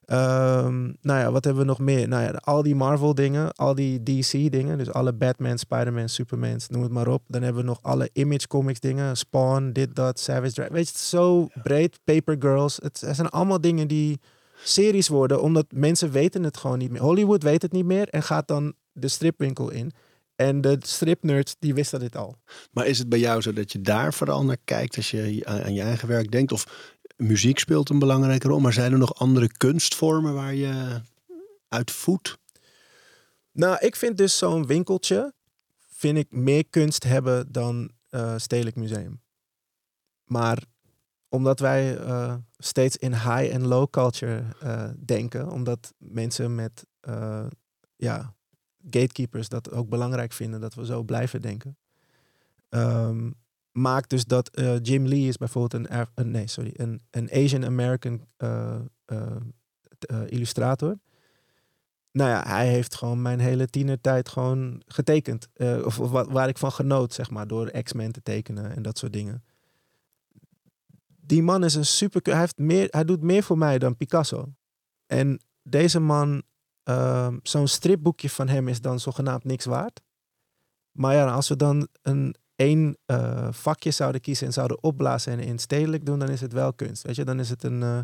[0.05, 2.07] Ehm, nou ja, wat hebben we nog meer?
[2.07, 6.69] Nou ja, al die Marvel dingen, al die DC dingen, dus alle Batman, Spider-Man, Supermans,
[6.69, 7.23] noem het maar op.
[7.27, 10.73] Dan hebben we nog alle Image Comics dingen, Spawn, dit, dat, Savage Dragon.
[10.73, 11.99] Weet je, het is zo breed.
[12.03, 14.19] Paper Girls, het, het zijn allemaal dingen die
[14.63, 17.01] series worden, omdat mensen weten het gewoon niet meer.
[17.01, 19.91] Hollywood weet het niet meer en gaat dan de stripwinkel in.
[20.35, 22.37] En de stripnerds, die wisten dit al.
[22.71, 25.63] Maar is het bij jou zo dat je daar vooral naar kijkt als je aan,
[25.63, 26.51] aan je eigen werk denkt?
[26.51, 31.01] Of muziek speelt een belangrijke rol, maar zijn er nog andere kunstvormen waar je
[31.67, 32.37] uit voedt?
[33.51, 35.33] Nou, ik vind dus zo'n winkeltje,
[35.89, 39.21] vind ik meer kunst hebben dan eh Stedelijk Museum.
[40.23, 40.63] Maar
[41.29, 46.85] omdat wij eh, steeds in high en low culture eh, denken, omdat mensen met
[47.95, 48.35] ja,
[48.89, 51.77] gatekeepers dat ook belangrijk vinden dat we zo blijven denken,
[52.69, 53.31] ehm,
[53.71, 58.25] maakt dus dat eh, Jim Lee is bijvoorbeeld een, nee sorry een, een Asian American
[58.37, 58.75] eh,
[59.05, 60.99] eh, illustrator.
[62.11, 65.47] Nou ja, hij heeft gewoon mijn hele tienertijd gewoon getekend.
[65.83, 68.97] Of of wa- waar ik van genoot, zeg maar, door X-Men te tekenen en dat
[68.97, 69.43] soort dingen.
[71.21, 72.21] Die man is een super...
[72.23, 74.53] Hij, heeft meer, hij doet meer voor mij dan Picasso.
[75.05, 76.43] En deze man,
[76.85, 80.01] ehm, zo'n stripboekje van hem is dan zogenaamd niks waard.
[80.91, 85.39] Maar ja, als we dan een één eh, vakje zouden kiezen en zouden opblazen en
[85.39, 87.03] in stedelijk doen, dan is het wel kunst.
[87.03, 87.83] Weet je, dan is het een.
[87.83, 87.99] eh,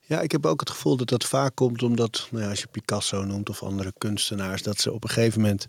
[0.00, 2.66] Ja, ik heb ook het gevoel dat dat vaak komt omdat, nou ja, als je
[2.66, 5.66] Picasso noemt of andere kunstenaars, dat ze op een gegeven moment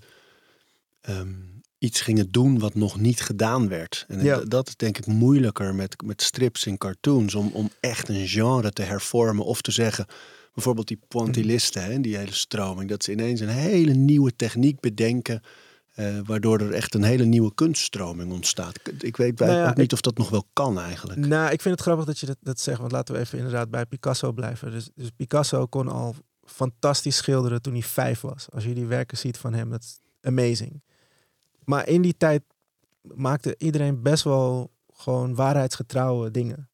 [1.01, 1.33] ehm,
[1.77, 4.05] iets gingen doen wat nog niet gedaan werd.
[4.07, 4.39] En Ja.
[4.39, 8.71] dat is denk ik moeilijker met, met strips en cartoons, om, om echt een genre
[8.71, 10.05] te hervormen of te zeggen,
[10.57, 15.41] bijvoorbeeld die pointillisten, hè, die hele stroming, dat ze ineens een hele nieuwe techniek bedenken.
[15.93, 18.79] eh, waardoor er echt een hele nieuwe kunststroming ontstaat.
[19.01, 21.19] Ik- weet Nou ja, ook niet of dat nog wel kan eigenlijk.
[21.25, 22.79] Nou, ik vind het grappig dat je dat, dat zegt.
[22.79, 24.71] Want laten we even inderdaad bij Picasso blijven.
[24.71, 28.47] Dus, dus Picasso kon al fantastisch schilderen toen hij vijf was.
[28.51, 30.81] Als je die werken ziet van hem, dat is amazing.
[31.63, 32.43] Maar in die tijd
[33.01, 36.69] maakte iedereen best wel gewoon waarheidsgetrouwe dingen.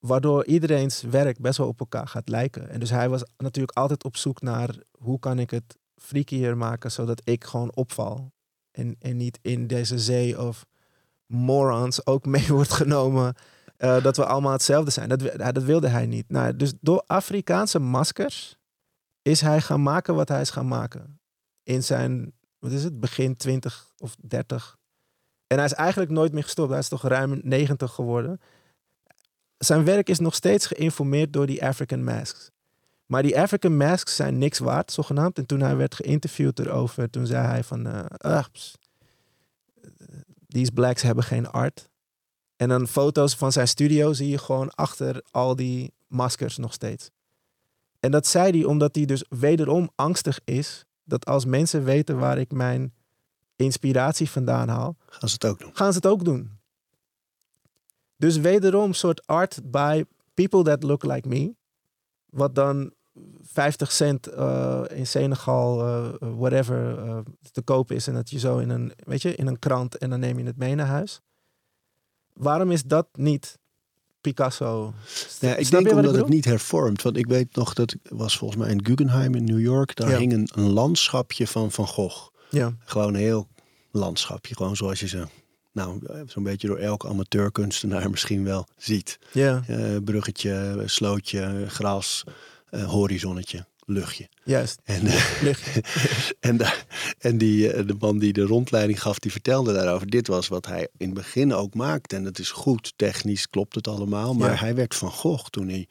[0.00, 2.68] Waardoor iedereen's werk best wel op elkaar gaat lijken.
[2.68, 6.92] En dus hij was natuurlijk altijd op zoek naar hoe kan ik het freakier maken
[6.92, 8.32] zodat ik gewoon opval.
[8.70, 10.66] En, en niet in deze zee of
[11.26, 13.34] morons ook mee wordt genomen.
[13.76, 15.08] eh, dat we allemaal hetzelfde zijn.
[15.08, 16.28] Dat, dat wilde hij niet.
[16.28, 18.56] Nou, dus door Afrikaanse maskers
[19.22, 21.20] is hij gaan maken wat hij is gaan maken.
[21.62, 24.78] In zijn, wat is het, begin 20 of 30.
[25.46, 26.70] En hij is eigenlijk nooit meer gestopt.
[26.70, 28.40] Hij is toch ruim 90 geworden.
[29.64, 32.50] Zijn werk is nog steeds geïnformeerd door die African masks.
[33.06, 35.38] Maar die African masks zijn niks waard, zogenaamd.
[35.38, 38.08] En toen hij werd geïnterviewd erover, toen zei hij van...
[38.52, 38.74] ps,
[40.48, 41.88] these blacks hebben geen art.
[42.56, 47.10] En dan foto's van zijn studio zie je gewoon achter al die maskers nog steeds.
[48.00, 52.38] En dat zei hij omdat hij dus wederom angstig is dat als mensen weten waar
[52.38, 52.94] ik mijn
[53.56, 55.70] inspiratie vandaan haal, Gaan ze het ook doen?
[55.76, 56.58] gaan ze het ook doen.
[58.20, 60.04] Dus wederom soort art by
[60.34, 61.54] people that look like me.
[62.26, 62.92] Wat dan
[63.42, 67.18] 50 cent eh, in Senegal, eh, whatever, eh,
[67.52, 68.06] te koop is.
[68.06, 70.44] En dat je zo in een, weet je, in een krant en dan neem je
[70.44, 71.20] het mee naar huis.
[72.32, 73.58] Waarom is dat niet
[74.20, 74.92] Picasso?
[75.40, 77.02] Ja, ik Snap denk ik omdat het niet hervormt.
[77.02, 79.96] Want ik weet nog dat was volgens mij in Guggenheim in New York.
[79.96, 80.18] Daar Ja.
[80.18, 82.28] hing een, een landschapje van Van Gogh.
[82.50, 83.48] Ja, Gewoon een heel
[83.90, 84.54] landschapje.
[84.56, 85.26] Gewoon zoals je ze,
[85.72, 89.18] nou, zo'n beetje door elke amateurkunstenaar misschien wel ziet.
[89.32, 92.24] ja, Eh, bruggetje, slootje, gras,
[92.70, 94.28] eh, horizonnetje, luchtje.
[94.44, 94.78] juist.
[94.84, 95.80] En, eh, Licht.
[96.40, 96.84] en, daar-
[97.18, 100.06] en die, eh, de man die de rondleiding gaf, die vertelde daarover.
[100.06, 102.16] Dit was wat hij in het begin ook maakte.
[102.16, 104.34] En het is goed, technisch klopt het allemaal.
[104.34, 104.56] Maar Ja.
[104.58, 105.88] hij werd van Gogh toen hij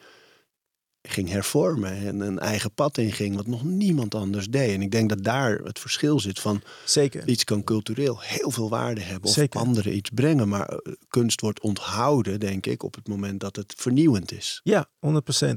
[1.09, 4.73] ging hervormen en een eigen pad inging, wat nog niemand anders deed.
[4.73, 7.27] En ik denk dat daar het verschil zit van Zeker.
[7.27, 9.59] iets kan cultureel heel veel waarde hebben of Zeker.
[9.59, 10.47] anderen iets brengen.
[10.47, 14.61] Maar eh, kunst wordt onthouden, denk ik, op het moment dat het vernieuwend is.
[14.63, 15.09] Ja, 100%.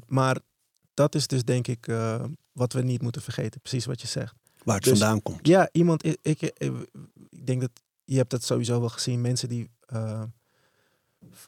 [0.06, 0.38] Maar
[0.94, 3.60] dat is dus denk ik eh, wat we niet moeten vergeten.
[3.60, 4.34] Precies wat je zegt.
[4.64, 5.46] Waar het Dus- vandaan komt.
[5.46, 6.72] Ja, iemand, ik, ik, ik,
[7.44, 7.70] denk dat
[8.04, 9.20] je hebt dat sowieso wel gezien.
[9.20, 10.22] Mensen die, eh,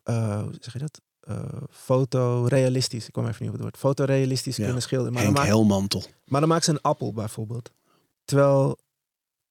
[0.02, 1.00] eh, hoe zeg je dat?
[1.27, 3.77] Eh, fotorealistisch, ik kwam even niet op het woord.
[3.77, 5.12] Fotorealistisch Ja, kunnen schilderen.
[5.12, 6.03] Maar dan, Henk maakt, Helmantel.
[6.27, 7.70] maar dan maakt ze een appel bijvoorbeeld.
[8.25, 8.79] Terwijl,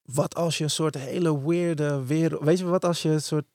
[0.01, 2.43] wat als je een soort hele weirde wereld...
[2.43, 3.45] Weet je, wat als je een soort...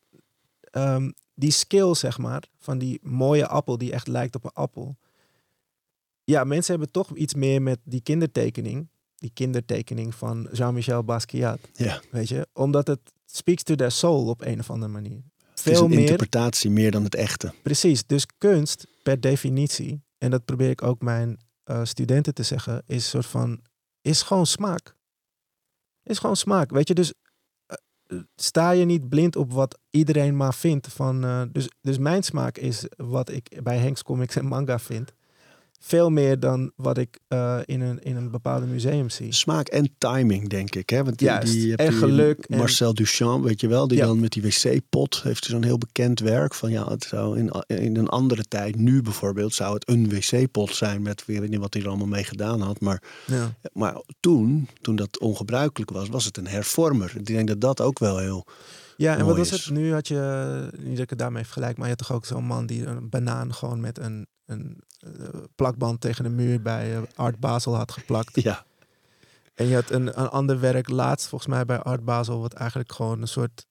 [0.61, 4.97] ehm, die skill, zeg maar, van die mooie appel die echt lijkt op een appel.
[6.25, 8.89] Ja, mensen hebben toch iets meer met die kindertekening.
[9.16, 11.59] Die kindertekening van Jean-Michel Basquiat.
[11.73, 15.21] Ja, Weet je, omdat het speaks to their soul op een of andere manier.
[15.59, 17.52] Het is Veel een meer, interpretatie meer dan het echte.
[17.62, 18.06] precies.
[18.06, 22.94] Dus kunst per definitie, en dat probeer ik ook mijn eh, studenten te zeggen, is
[22.96, 23.61] een soort van,
[24.00, 24.94] is gewoon smaak.
[26.02, 26.70] Is gewoon smaak.
[26.70, 27.12] Weet je, dus
[27.66, 30.88] eh, sta je niet blind op wat iedereen maar vindt.
[30.92, 35.12] Van, eh, dus, dus mijn smaak is wat ik bij Henks Comics en Manga vind.
[35.81, 39.33] Veel meer dan wat ik eh, in, een, in een bepaalde museum zie.
[39.33, 40.91] Smaak en timing, denk ik.
[40.91, 41.05] Hè?
[41.05, 41.74] Want die, Juist.
[41.74, 44.07] En geluk en- Marcel Duchamp, weet je wel, die Ja.
[44.07, 46.55] dan met die wc-pot heeft zo'n heel bekend werk.
[46.55, 50.74] Van ja, het zou in, in een andere tijd, nu bijvoorbeeld, zou het een wc-pot
[50.74, 52.81] zijn met, ik weet niet wat hij er allemaal mee gedaan had.
[52.81, 53.55] Maar, Ja.
[53.72, 57.12] maar toen, toen dat ongebruikelijk was, was het een hervormer.
[57.16, 58.47] Ik denk dat dat ook wel heel...
[58.97, 59.64] Ja, en wat was is.
[59.64, 59.74] het?
[59.74, 62.45] Nu had je, niet dat ik het daarmee vergelijk, maar je had toch ook zo'n
[62.45, 64.81] man die een banaan gewoon met een, een
[65.55, 68.42] plakband tegen de muur bij eh, Art Basel had geplakt.
[68.42, 68.64] Ja,
[69.55, 72.92] En je had een, een ander werk laatst, volgens mij bij Art Basel, wat eigenlijk
[72.92, 73.66] gewoon een soort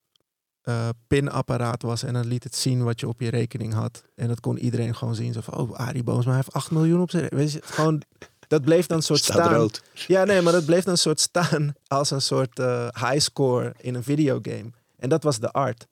[0.62, 2.04] eh, pinapparaat was.
[2.04, 4.04] En dan liet het zien wat je op je rekening had.
[4.16, 5.34] En dat kon iedereen gewoon zien.
[5.34, 8.02] Zo van, oh, Arie Boomsma heeft 8 miljoen op zijn Weet je, gewoon,
[8.48, 9.54] dat bleef dan een soort staat staan.
[9.54, 9.82] rood.
[10.08, 13.74] Ja, nee, maar dat bleef dan een soort staan als een soort eh high score
[13.78, 14.72] in een videogame.
[14.98, 15.88] En dat was de art.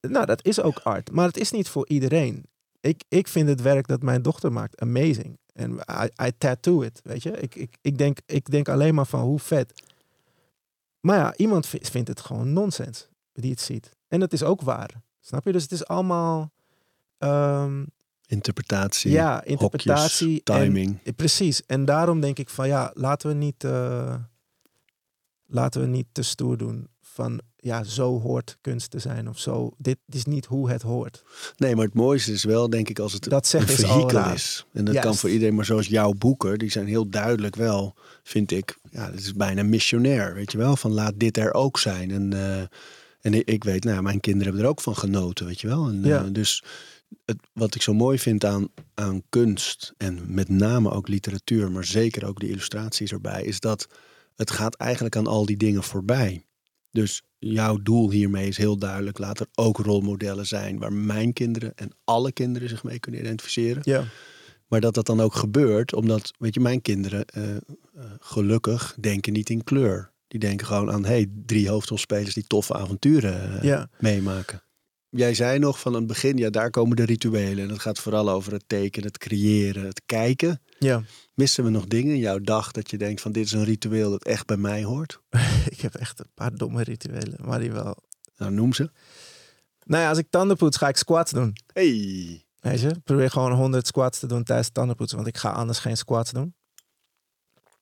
[0.00, 2.46] Nou, dat is ook art, maar het is niet voor iedereen.
[2.82, 5.38] Ik, ik vind het werk dat mijn dochter maakt amazing.
[5.52, 5.70] En
[6.04, 7.30] I, I tattoo it, weet je.
[7.30, 9.82] Ik, ik, ik, denk, ik denk alleen maar van hoe vet.
[11.00, 13.96] Maar ja, iemand vi- vindt het gewoon nonsens die het ziet.
[14.08, 14.90] En dat is ook waar.
[15.20, 15.52] Snap je?
[15.52, 16.52] Dus het is allemaal
[17.18, 17.84] ehm,
[18.26, 20.26] Interpretatie, ja, interpretatie.
[20.44, 21.00] hokjes, timing.
[21.04, 21.66] En, precies.
[21.66, 24.14] En daarom denk ik van ja, laten we niet, eh,
[25.46, 29.70] laten we niet te stoer doen van ja, zo hoort kunst te zijn of zo.
[29.78, 31.22] Dit is niet hoe het hoort.
[31.56, 34.66] Nee, maar het mooiste is wel, denk ik, als het Dat een vehikel is.
[34.72, 38.50] En dat kan voor iedereen, maar zoals jouw boeken, die zijn heel duidelijk wel, vind
[38.50, 42.10] ik, ja, het is bijna missionair, weet je wel, van laat dit er ook zijn.
[42.10, 42.60] En, eh,
[43.20, 45.88] en ik- weet, nou, mijn kinderen hebben er ook van genoten, weet je wel.
[45.88, 46.24] En, Ja.
[46.24, 46.64] eh, dus
[47.24, 51.84] het, wat ik zo mooi vind aan, aan kunst, en met name ook literatuur, maar
[51.84, 53.86] zeker ook de illustraties erbij, is dat
[54.36, 56.44] het gaat eigenlijk aan al die dingen voorbij.
[56.92, 59.18] Dus jouw doel hiermee is heel duidelijk.
[59.18, 63.82] Laat er ook rolmodellen zijn waar mijn kinderen en alle kinderen zich mee kunnen identificeren.
[63.84, 64.04] Ja,
[64.68, 67.60] Maar dat dat dan ook gebeurt, omdat, weet je, mijn kinderen eh, eh,
[68.18, 70.12] gelukkig denken niet in kleur.
[70.28, 73.88] Die denken gewoon aan, hey, drie hoofdrolspelers die toffe avonturen eh, ja.
[73.98, 74.62] meemaken.
[75.08, 77.64] Jij zei nog van het begin, ja, daar komen de rituelen.
[77.64, 80.60] En het gaat vooral over het tekenen, het creëren, het kijken.
[80.78, 81.02] ja.
[81.34, 84.10] Missen we nog dingen in jouw dag dat je denkt van dit is een ritueel
[84.10, 85.20] dat echt bij mij hoort?
[85.70, 87.96] ik heb echt een paar domme rituelen, maar die wel.
[88.36, 88.90] Nou, noem ze.
[89.84, 91.56] Nou ja, als ik tanden poets, ga ik squats doen.
[91.72, 92.44] Hey.
[92.60, 95.78] Weet je, Ik probeer gewoon 100 squats te doen tijdens tandenpoetsen, want ik ga anders
[95.78, 96.54] geen squats doen.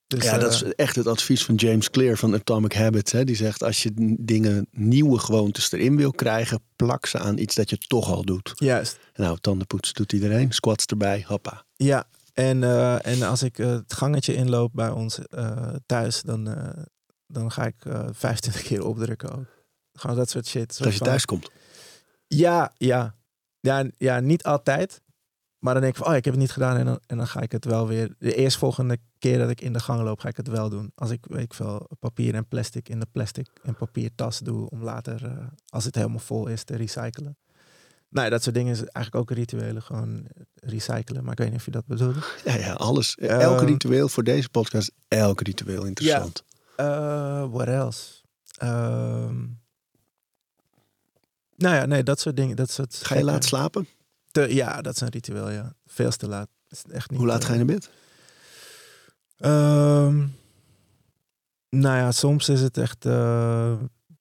[0.06, 3.12] Dus, ja, dat eh, is echt het advies van James Clear van Atomic Habits.
[3.12, 3.24] Hè?
[3.24, 3.90] Die zegt als je
[4.20, 8.52] dingen, nieuwe gewoontes erin wil krijgen, plak ze aan iets dat je toch al doet.
[8.54, 8.98] Juist.
[9.14, 10.52] Nou, tandenpoetsen doet iedereen.
[10.52, 11.64] Squats erbij, hoppa.
[11.76, 16.44] Ja, en, eh, en als ik eh, het gangetje inloop bij ons eh, thuis, dan,
[17.26, 19.46] dan ga ik eh 25 keer opdrukken ook.
[19.92, 20.74] Gewoon dat soort shit.
[20.74, 21.50] Soort Als je van- thuis komt.
[22.26, 23.14] Ja, ja.
[23.60, 25.00] Ja, ja, niet altijd.
[25.58, 26.76] Maar dan denk ik van, oh, ik heb het niet gedaan.
[26.76, 28.14] En dan, en dan ga ik het wel weer.
[28.18, 30.92] De eerstvolgende keer dat ik in de gang loop, ga ik het wel doen.
[30.94, 34.70] Als ik, weet ik veel, papier en plastic in de plastic en papier tas doe.
[34.70, 37.38] Om later, als het helemaal vol is, te recyclen.
[38.10, 39.82] Nou dat soort dingen is eigenlijk ook rituelen.
[39.82, 41.22] Gewoon recyclen.
[41.22, 42.18] Maar ik weet niet of je dat bedoelde.
[42.44, 43.14] Ja, ja, alles.
[43.14, 46.44] Elke Ehm, ritueel voor deze podcast, elk ritueel interessant.
[46.76, 48.12] Eh what else?
[48.58, 49.38] Ehm,
[51.56, 52.56] nou ja, nee, dat soort dingen.
[52.56, 53.86] Dat soort Ga je laat slapen?
[54.30, 55.74] Te- ja, dat is een ritueel, ja.
[55.86, 56.48] Veel te laat.
[56.68, 57.90] Is echt niet, Hoe laat eh, ga je naar bed?
[59.36, 60.16] Ehm,
[61.68, 63.72] nou ja, soms is het echt eh,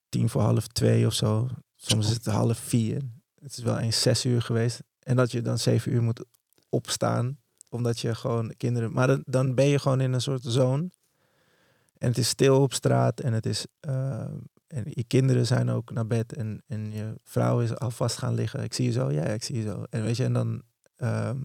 [0.10, 1.48] tien voor half twee of zo.
[1.76, 3.02] Soms is het half vier.
[3.42, 4.82] Het is wel eens zes uur geweest.
[5.00, 6.26] En dat je dan zeven uur moet
[6.70, 7.40] opstaan.
[7.70, 8.92] Omdat je gewoon kinderen...
[8.92, 10.90] Maar dan, ben je gewoon in een soort zone.
[11.98, 13.20] En het is stil op straat.
[13.20, 14.20] En, het is, eh,
[14.68, 16.34] en je kinderen zijn ook naar bed.
[16.34, 18.64] En, en je vrouw is alvast gaan liggen.
[18.64, 19.12] Ik zie je zo.
[19.12, 19.84] Ja, ik zie je zo.
[19.90, 20.62] En weet je, en dan...
[20.96, 21.38] ehm,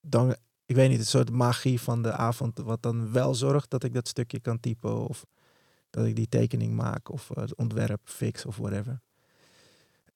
[0.00, 0.36] dan
[0.68, 3.94] ik weet niet, een soort magie van de avond, wat dan wel zorgt dat ik
[3.94, 5.26] dat stukje kan typen of
[5.90, 9.00] dat ik die tekening maak of eh, het ontwerp fix of whatever.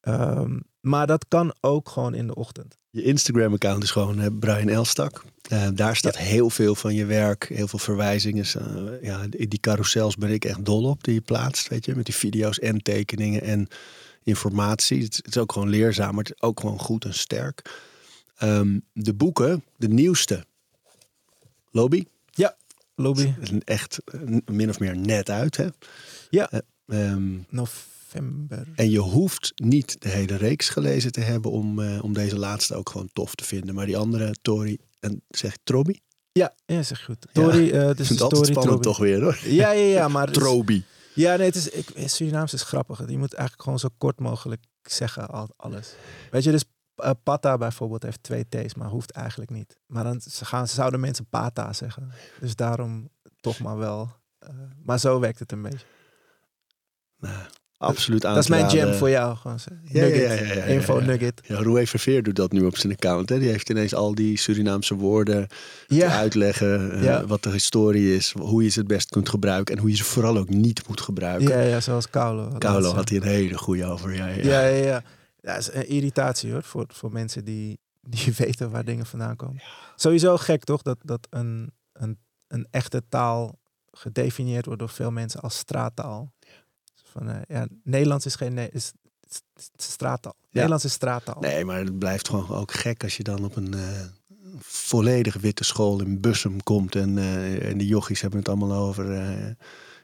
[0.03, 2.79] Ehm, maar dat kan ook gewoon in de ochtend.
[2.91, 5.25] Je Instagram-account is gewoon Brian Elstak.
[5.49, 8.45] Eh, daar staat heel veel van je werk, heel veel verwijzingen.
[8.45, 12.05] Eh, ja, die carousels ben ik echt dol op die je plaatst, weet je, met
[12.05, 13.69] die video's en tekeningen en
[14.23, 15.03] informatie.
[15.03, 17.81] Het, het is ook gewoon leerzaam, maar het is ook gewoon goed en sterk.
[18.37, 20.45] Ehm, de boeken, de nieuwste.
[21.71, 22.05] Lobby,
[22.95, 25.67] Lobby, is een echt eh, min of meer net uit, hè?
[26.31, 26.51] Ja.
[26.51, 27.39] Eh, ehm,
[28.13, 28.69] november.
[28.75, 32.75] en je hoeft niet de hele reeks gelezen te hebben om, eh, om deze laatste
[32.75, 33.75] ook gewoon tof te vinden.
[33.75, 36.01] Maar die andere, Tori, en zeg Trobi?
[36.33, 37.27] Ja, ja, zeg goed.
[37.33, 38.83] Tori, eh, het is het altijd spannend Trobi.
[38.83, 39.39] toch weer hoor.
[39.45, 40.85] Ja, ja, ja, maar Trobi.
[41.15, 42.99] ja, nee, het is ik, Surinaams is grappig.
[42.99, 45.95] Je moet eigenlijk gewoon zo kort mogelijk zeggen al, alles.
[46.31, 49.79] Weet je, dus eh, Pata bijvoorbeeld heeft twee T's, maar hoeft eigenlijk niet.
[49.87, 52.13] Maar dan ze gaan, ze zouden mensen Pata zeggen.
[52.41, 53.09] Dus daarom
[53.41, 54.11] toch maar wel.
[54.85, 55.87] maar zo werkt het een beetje.
[57.19, 57.47] Nou,
[57.83, 59.37] absoluut aan Dat is mijn jam voor jou.
[59.37, 60.67] Gewoon Nugget.
[60.67, 61.41] Info nugget.
[61.47, 63.29] Ja, Roué Verveer doet dat nu op zijn account.
[63.29, 63.39] Hè?
[63.39, 65.49] Die heeft ineens al die Surinaamse woorden
[65.87, 67.01] te uitleggen.
[67.01, 67.23] eh.
[67.23, 69.75] Wat de historie is, hoe je ze het best kunt gebruiken.
[69.75, 71.49] En hoe je ze vooral ook niet moet gebruiken.
[71.49, 72.49] ja, ja, zoals Kaulo.
[72.59, 74.15] Kaulo had hier een hele goede over.
[74.15, 74.43] Ja, ja.
[74.45, 75.03] Ja, ja, ja.
[75.41, 79.63] Ja, is een irritatie hoor, voor, voor mensen die, die weten waar dingen vandaan komen.
[79.97, 82.19] Sowieso gek toch, dat, dat een, een,
[82.49, 83.59] een echte taal
[83.93, 86.33] gedefinieerd wordt door veel mensen als straattaal.
[87.13, 88.93] Van, eh, ja, Nederlands is geen is,
[89.29, 89.43] is-
[89.77, 90.35] is straattaal.
[90.51, 91.41] Nederlands is straattaal.
[91.41, 94.01] Nee, maar het blijft gewoon ook gek als je dan op een eh,
[94.61, 96.95] volledig witte school in Bussum komt.
[96.95, 99.07] En, eh, en de jochies hebben het allemaal over.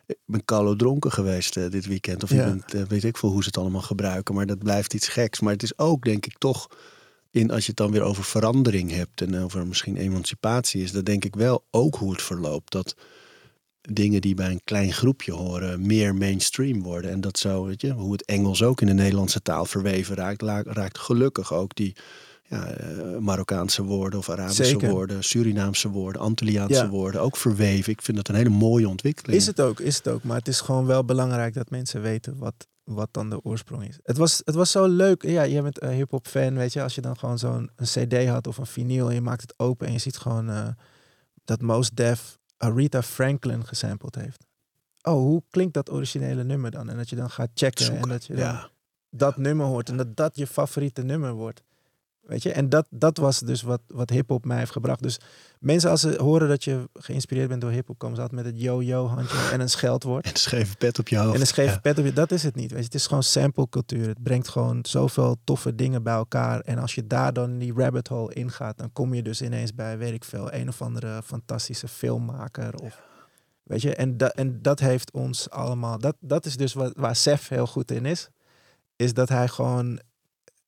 [0.06, 2.22] ik ben Carlo dronken geweest dit weekend.
[2.22, 2.36] Of je
[2.70, 4.34] bent, weet ik veel hoe ze het allemaal gebruiken.
[4.34, 5.40] Maar dat blijft iets geks.
[5.40, 6.68] Maar het is ook, denk ik, toch.
[7.30, 11.04] In, als je het dan weer over verandering hebt en over misschien emancipatie is, dan
[11.04, 12.72] denk ik wel ook hoe het verloopt.
[12.72, 12.94] Dat
[13.92, 17.10] dingen die bij een klein groepje horen meer mainstream worden.
[17.10, 20.42] En dat zo, weet je, hoe het Engels ook in de Nederlandse taal verweven raakt,
[20.66, 21.96] raakt gelukkig ook die
[22.42, 24.90] ja, eh, Marokkaanse woorden of Arabische Zeker.
[24.90, 26.88] woorden, Surinaamse woorden, Antilliaanse Ja.
[26.88, 27.92] woorden ook verweven.
[27.92, 29.40] Ik vind dat een hele mooie ontwikkeling.
[29.40, 30.22] Is het ook, is het ook.
[30.22, 33.98] Maar het is gewoon wel belangrijk dat mensen weten wat, wat dan de oorsprong is.
[34.02, 35.22] Het was, het was zo leuk.
[35.22, 36.82] Ja, jij bent een hip-hop fan, weet je.
[36.82, 39.86] Als je dan gewoon zo'n CD had of een vinyl en je maakt het open
[39.86, 40.66] en je ziet gewoon eh,
[41.44, 44.46] dat Most Def Aretha Franklin gesampled heeft.
[45.02, 46.88] Oh, hoe klinkt dat originele nummer dan?
[46.88, 48.70] En dat je dan gaat checken en dat je dan Ja,
[49.10, 51.62] dat nummer hoort en dat dat je favoriete nummer wordt.
[52.28, 55.02] Weet je, en dat, dat was dus wat, wat hip-hop mij heeft gebracht.
[55.02, 55.18] Dus
[55.58, 58.62] mensen, als ze horen dat je geïnspireerd bent door hip-hop, komen ze altijd met het
[58.62, 60.24] yo-yo-handje en een scheldwoord.
[60.24, 61.34] en een scheve pet op je hoofd.
[61.34, 61.78] En een scheve Ja.
[61.78, 62.70] pet op je, dat is het niet.
[62.70, 62.84] Weet je.
[62.84, 64.08] Het is gewoon samplecultuur.
[64.08, 66.60] Het brengt gewoon zoveel toffe dingen bij elkaar.
[66.60, 69.74] En als je daar dan in die rabbit hole ingaat, dan kom je dus ineens
[69.74, 72.74] bij, weet ik veel, een of andere fantastische filmmaker.
[72.74, 73.00] Of,
[73.62, 77.16] Weet je, en, dat en dat heeft ons allemaal, dat, dat is dus wat, waar
[77.16, 78.28] Sef heel goed in is.
[78.96, 80.00] Is dat hij gewoon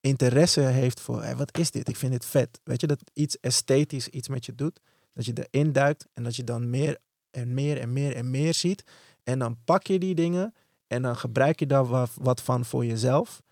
[0.00, 1.88] interesse heeft voor, wat is dit?
[1.88, 2.60] Ik vind dit vet.
[2.64, 4.80] Weet je, dat iets esthetisch iets met je doet.
[5.12, 6.98] Dat je erin duikt en dat je dan meer
[7.30, 8.84] en meer en meer en meer ziet.
[9.24, 10.54] En dan pak je die dingen
[10.86, 13.42] en dan gebruik je daar wat, wat van voor jezelf.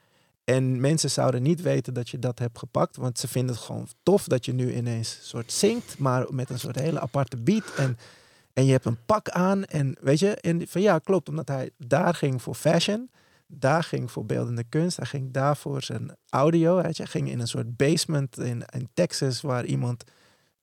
[0.45, 3.89] En mensen zouden niet weten dat je dat hebt gepakt, want ze vinden het gewoon
[4.03, 7.75] tof dat je nu ineens soort zingt, maar met een soort hele aparte beat.
[7.77, 7.99] En,
[8.53, 11.71] en je hebt een pak aan en weet je, en van ja, klopt, omdat hij
[11.77, 13.11] daar ging voor fashion,
[13.51, 16.79] daar ging voor beeldende kunst, hij ging daar voor zijn audio.
[16.79, 20.05] Hij ging in een soort basement in, in Texas waar iemand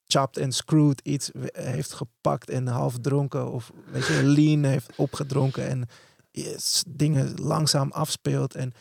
[0.07, 5.67] chopped en screwed iets heeft gepakt en half dronken of weet je, lean heeft opgedronken
[5.67, 5.87] en
[6.31, 8.55] yes, dingen langzaam afspeelt.
[8.55, 8.73] En,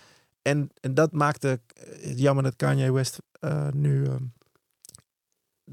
[0.42, 1.60] en, en dat maakte
[2.00, 4.22] het jammer dat Kanye West eh, nu ehm,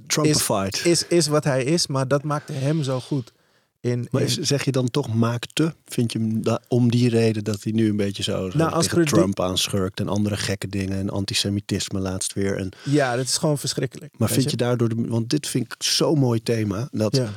[0.08, 0.86] Trumpified.
[0.86, 3.34] is, is wat hij is, maar dat maakte hem zo goed.
[3.82, 5.76] In, maar is- zeg je dan toch maakte?
[5.86, 8.88] Vind je hem da- om die reden dat hij nu een beetje zo, Nou, als
[8.88, 12.58] tegen Trump aanschurkt en andere gekke dingen en antisemitisme laatst weer.
[12.58, 14.14] En, ja, dat is gewoon verschrikkelijk.
[14.18, 17.30] maar vind je daardoor, de, want dit vind ik zo'n mooi thema, dat Ja.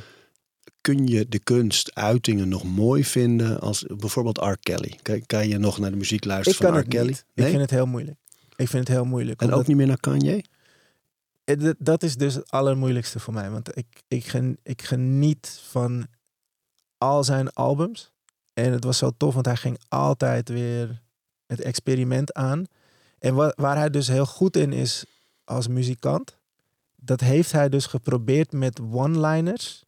[0.81, 4.57] kun je de kunst, uitingen nog mooi vinden als bijvoorbeeld R.
[4.59, 4.95] Kelly?
[5.01, 6.83] Kan, kan je nog naar de muziek Ik luisteren kan van R.
[6.83, 7.07] het Kelly?
[7.07, 7.25] niet.
[7.33, 8.17] Ik vind het heel moeilijk.
[8.55, 9.39] Ik vind het heel moeilijk.
[9.39, 10.43] en omdat- ook niet meer naar Kanye?
[11.43, 13.49] Eh, dat- Dat is dus het allermoeilijkste voor mij.
[13.49, 16.07] Want ik, ik, gen, ik geniet van
[16.97, 18.11] al zijn albums.
[18.53, 21.01] En het was zo tof, want hij ging altijd weer
[21.45, 22.63] het experiment aan.
[23.19, 25.05] En wa- waar hij dus heel goed in is
[25.43, 26.37] als muzikant,
[26.95, 29.83] dat heeft hij dus geprobeerd met one-liners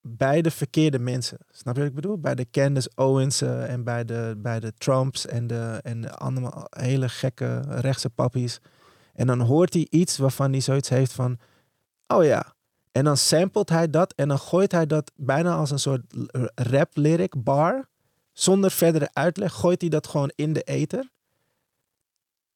[0.00, 1.38] bij de verkeerde mensen.
[1.50, 2.18] Snap je wat ik bedoel?
[2.18, 6.66] Bij de Candace Owens en bij de, bij de Trumps en de, en de andere
[6.70, 8.58] hele gekke rechtse pappies.
[9.14, 11.38] En dan hoort hij iets waarvan hij zoiets heeft van,
[12.06, 12.54] oh ja.
[12.92, 16.02] En dan samplet hij dat en dan gooit hij dat bijna als een soort
[16.54, 17.88] rap lyric bar.
[18.32, 21.10] Zonder verdere uitleg gooit hij dat gewoon in de ether.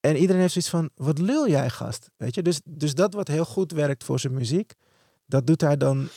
[0.01, 2.11] En iedereen heeft zoiets van, wat lul jij gast?
[2.17, 2.43] Weet je?
[2.43, 4.75] Dus, dus dat wat heel goed werkt voor zijn muziek,
[5.27, 6.09] dat doet hij dan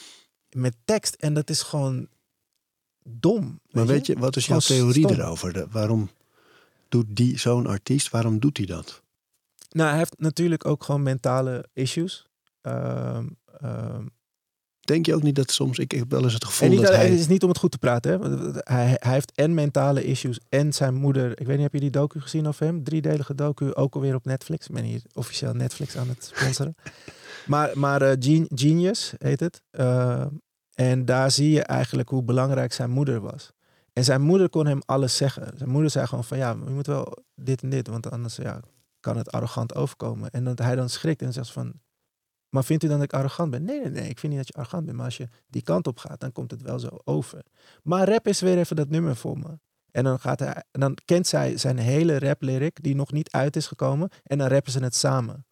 [0.49, 1.15] met tekst.
[1.15, 2.07] En dat is gewoon
[3.03, 3.59] dom.
[3.71, 5.19] Maar weet je, wat is jouw theorie stom.
[5.19, 5.53] erover?
[5.53, 6.09] De- waarom
[6.89, 9.01] doet die zo'n artiest, waarom doet hij dat?
[9.69, 12.27] Nou, hij heeft natuurlijk ook gewoon mentale issues.
[12.61, 13.27] Ehm,
[14.79, 16.91] Denk je ook niet dat soms, ik heb wel eens het gevoel en niet, dat
[16.91, 17.13] het hij...
[17.13, 18.11] is niet om het goed te praten.
[18.11, 18.51] Hè?
[18.59, 21.39] Hij, hij heeft en mentale issues en zijn moeder.
[21.39, 22.83] Ik weet niet, heb je die docu gezien over hem?
[22.83, 24.67] Driedelige docu, ook alweer op Netflix.
[24.67, 26.75] Ik ben hier officieel Netflix aan het sponsoren.
[27.47, 29.61] maar maar eh, Gen- Genius heet het.
[29.69, 30.25] Eh,
[30.73, 33.51] en daar zie je eigenlijk hoe belangrijk zijn moeder was.
[33.93, 35.51] En zijn moeder kon hem alles zeggen.
[35.55, 38.59] Zijn moeder zei gewoon van ja, je moet wel dit en dit, want anders ja,
[38.99, 40.29] kan het arrogant overkomen.
[40.29, 41.73] En dat hij dan schrikt en zegt van,
[42.49, 43.63] maar vindt u dan dat ik arrogant ben?
[43.63, 44.97] Nee, nee, nee, ik vind niet dat je arrogant bent.
[44.97, 47.41] Maar als je die kant op gaat, dan komt het wel zo over.
[47.83, 49.59] Maar rap is weer even dat nummer voor me.
[49.91, 53.31] En dan, gaat hij, en dan kent zij zijn hele rap lyric, die nog niet
[53.31, 54.09] uit is gekomen.
[54.23, 55.45] En dan rappen ze het samen.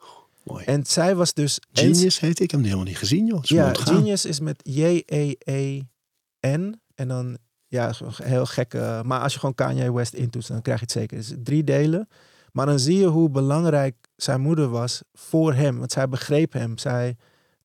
[0.44, 0.66] Mooi.
[0.66, 1.60] En zij was dus...
[1.60, 3.44] en- Genius heet ik, hem helemaal niet gezien joh.
[3.44, 3.74] Is ja.
[3.74, 6.82] Genius is met J-E-E-N.
[6.96, 7.38] En dan,
[7.68, 7.94] ja,
[8.24, 9.02] heel gekke.
[9.06, 11.18] Maar als je gewoon Kanye West intoetst, dan krijg je het zeker.
[11.18, 12.08] Is drie delen.
[12.52, 15.78] Maar dan zie je hoe belangrijk zijn moeder was voor hem.
[15.78, 16.78] Want zij begreep hem.
[16.78, 17.18] Zij,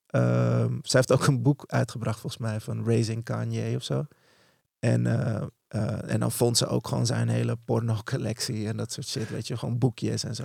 [0.06, 4.04] ehm, zij heeft ook een boek uitgebracht, volgens mij, van Raising Kanye of zo.
[4.78, 9.06] En, eh, eh, en dan vond ze ook gewoon zijn hele porno-collectie en dat soort
[9.06, 9.30] shit.
[9.30, 10.44] Weet je, gewoon boekjes en zo.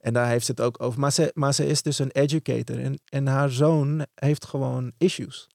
[0.00, 1.00] En daar heeft ze het ook over.
[1.00, 2.80] Maar ze, maar ze is dus een educator.
[2.80, 5.48] En, en haar zoon heeft gewoon issues.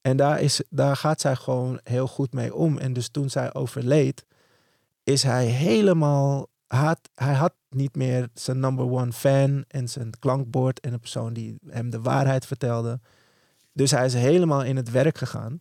[0.00, 2.78] En daar, is, daar gaat zij gewoon heel goed mee om.
[2.78, 4.26] En dus toen zij overleed,
[5.02, 6.48] is hij helemaal.
[6.68, 11.32] Had, hij had niet meer zijn number one fan en zijn klankbord en een persoon
[11.32, 13.00] die hem de waarheid vertelde.
[13.72, 15.60] Dus hij is helemaal in het werk gegaan.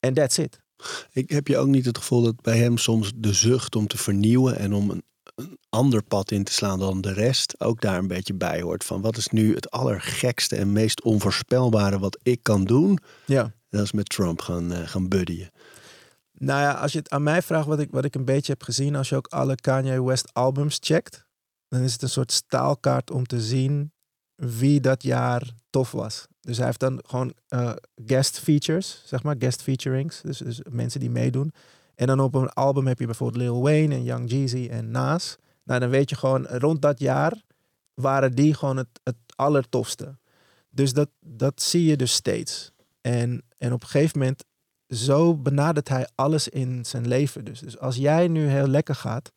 [0.00, 0.60] En that's it.
[1.12, 3.98] Ik heb je ook niet het gevoel dat bij hem soms de zucht om te
[3.98, 5.02] vernieuwen en om een,
[5.34, 8.84] een ander pad in te slaan dan de rest ook daar een beetje bij hoort.
[8.84, 12.98] Van wat is nu het allergekste en meest onvoorspelbare wat ik kan doen?
[13.26, 13.52] Ja.
[13.70, 15.50] Dat is met Trump gaan, uh, gaan buddyen.
[16.42, 18.62] Nou ja, als je het aan mij vraagt wat ik, wat ik een beetje heb
[18.62, 21.26] gezien, als je ook alle Kanye West albums checkt,
[21.68, 23.92] dan is het een soort staalkaart om te zien
[24.34, 26.26] wie dat jaar tof was.
[26.40, 27.72] Dus hij heeft dan gewoon uh,
[28.06, 30.20] guest features, zeg maar, guest featurings.
[30.20, 31.52] Dus, dus mensen die meedoen.
[31.94, 35.36] En dan op een album heb je bijvoorbeeld Lil Wayne en Young Jeezy en Nas.
[35.64, 37.42] Nou, dan weet je gewoon, rond dat jaar
[37.94, 40.18] waren die gewoon het, het allertofste.
[40.70, 42.72] Dus dat, dat zie je dus steeds.
[43.00, 44.44] En, en op een gegeven moment,
[44.90, 47.44] zo benadert hij alles in zijn leven.
[47.44, 49.32] Dus, dus als jij nu heel lekker gaat,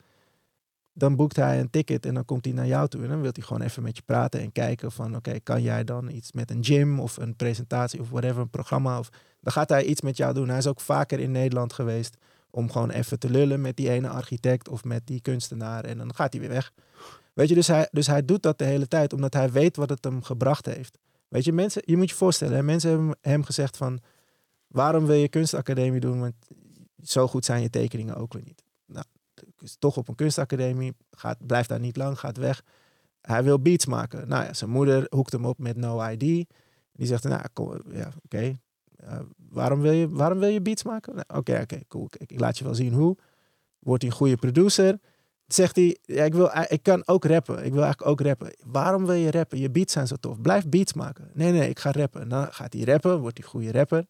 [0.94, 3.04] dan boekt hij een ticket en dan komt hij naar jou toe.
[3.04, 5.16] En dan wil hij gewoon even met je praten en kijken van...
[5.16, 9.00] oké, kan jij dan iets met een gym of een presentatie of whatever, een programma?
[9.00, 10.50] Of, dan gaat hij iets met jou doen.
[10.50, 12.18] Hij is ook vaker in Nederland geweest
[12.50, 15.84] om gewoon even te lullen met die ene architect of met die kunstenaar.
[15.84, 16.72] En dan gaat hij weer weg.
[17.34, 19.90] Weet je, dus hij, dus hij doet dat de hele tijd omdat hij weet wat
[19.90, 20.98] het hem gebracht heeft.
[21.28, 24.00] Weet je, mensen, je moet je voorstellen, mensen hebben hem gezegd van...
[24.74, 26.20] waarom wil je kunstacademie doen?
[26.20, 26.34] Want
[27.04, 28.64] zo goed zijn je tekeningen ook weer niet.
[28.86, 29.06] Nou,
[29.60, 32.64] is toch op een kunstacademie, gaat, blijft daar niet lang, gaat weg.
[33.22, 34.28] Hij wil beats maken.
[34.28, 36.20] Nou ja, zijn moeder hoekt hem op met No ID.
[36.92, 38.58] Die zegt, nou, kom, ja, oké.
[39.04, 39.20] Uh,
[39.50, 41.14] waarom, wil je, waarom wil je beats maken?
[41.14, 42.10] Nou, oké, oké, cool.
[42.18, 43.18] Ik, laat je wel zien hoe.
[43.80, 45.00] Wordt hij een goede producer?
[45.48, 47.66] Zegt hij, ja, ik, wil, ik kan ook rappen.
[47.66, 48.56] Ik wil eigenlijk ook rappen.
[48.66, 49.60] Waarom wil je rappen?
[49.60, 50.42] Je beats zijn zo tof.
[50.42, 51.32] Blijf beats maken.
[51.34, 52.30] Nee, nee, ik ga rappen.
[52.30, 54.06] Dan gaat hij rappen, wordt hij goede rapper.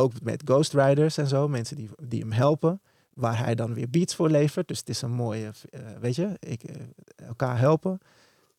[0.00, 2.80] Ook met ghostwriters en zo, mensen die, die hem helpen
[3.14, 4.68] waar hij dan weer beats voor levert.
[4.68, 6.76] Dus het is een mooie, uh, weet je, ik, uh,
[7.16, 7.98] elkaar helpen.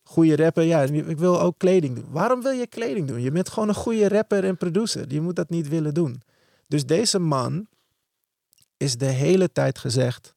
[0.04, 2.06] Goede rapper, ja, ik wil ook kleding doen.
[2.10, 3.22] Waarom wil je kleding doen?
[3.22, 5.14] Je bent gewoon een goede rapper en producer.
[5.14, 6.22] Je moet dat niet willen doen.
[6.68, 7.68] Dus deze man
[8.78, 10.36] is de hele tijd gezegd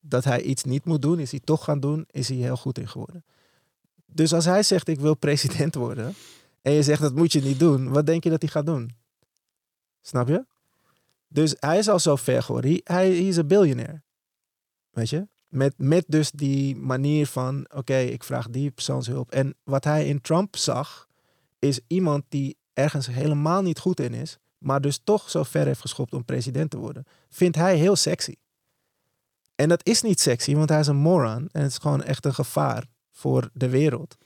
[0.00, 1.18] dat hij iets niet moet doen.
[1.18, 3.24] Is hij toch gaan doen, is hij heel goed in geworden.
[4.06, 6.14] Dus als hij zegt ik wil president worden
[6.62, 8.90] en je zegt dat moet je niet doen, wat denk je dat hij gaat doen?
[10.06, 10.44] Snap je?
[11.28, 12.80] Dus hij is al zo ver geworden.
[12.84, 14.02] Hij, is een biljonair.
[14.90, 15.26] Weet je?
[15.48, 19.30] Met, met dus die manier van, oké, ik vraag die persoonshulp.
[19.30, 21.08] En wat hij in Trump zag,
[21.58, 25.80] is iemand die ergens helemaal niet goed in is, maar dus toch zo ver heeft
[25.80, 27.06] geschopt om president te worden.
[27.28, 28.34] Vindt hij heel sexy.
[29.54, 31.48] En dat is niet sexy, want hij is een moron.
[31.52, 34.16] En het is gewoon echt een gevaar voor de wereld.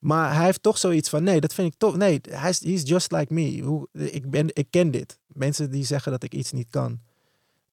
[0.00, 2.82] Maar hij heeft toch zoiets van, nee, dat vind ik toch, nee, hij is he's
[2.88, 3.86] just like me.
[3.92, 5.18] Ik, ben, ik ken dit.
[5.26, 7.00] Mensen die zeggen dat ik iets niet kan.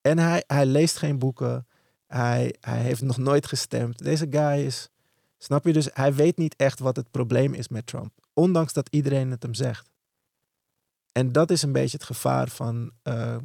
[0.01, 1.67] En hij, hij leest geen boeken.
[2.07, 3.97] Hij, hij heeft nog nooit gestemd.
[3.97, 4.89] Deze guy is,
[5.37, 5.73] snap je?
[5.73, 8.11] Dus hij weet niet echt wat het probleem is met Trump.
[8.33, 9.89] Ondanks dat iedereen het hem zegt.
[11.11, 13.35] En dat is een beetje het gevaar van, uh,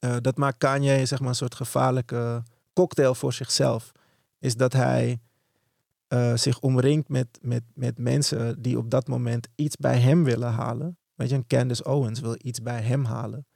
[0.00, 3.92] uh, dat maakt Kanye zeg maar een soort gevaarlijke cocktail voor zichzelf.
[4.38, 5.18] Is dat hij
[6.08, 10.52] uh, zich omringt met, met, met mensen die op dat moment iets bij hem willen
[10.52, 10.98] halen.
[11.14, 13.46] Weet je, een Candace Owens wil iets bij hem halen.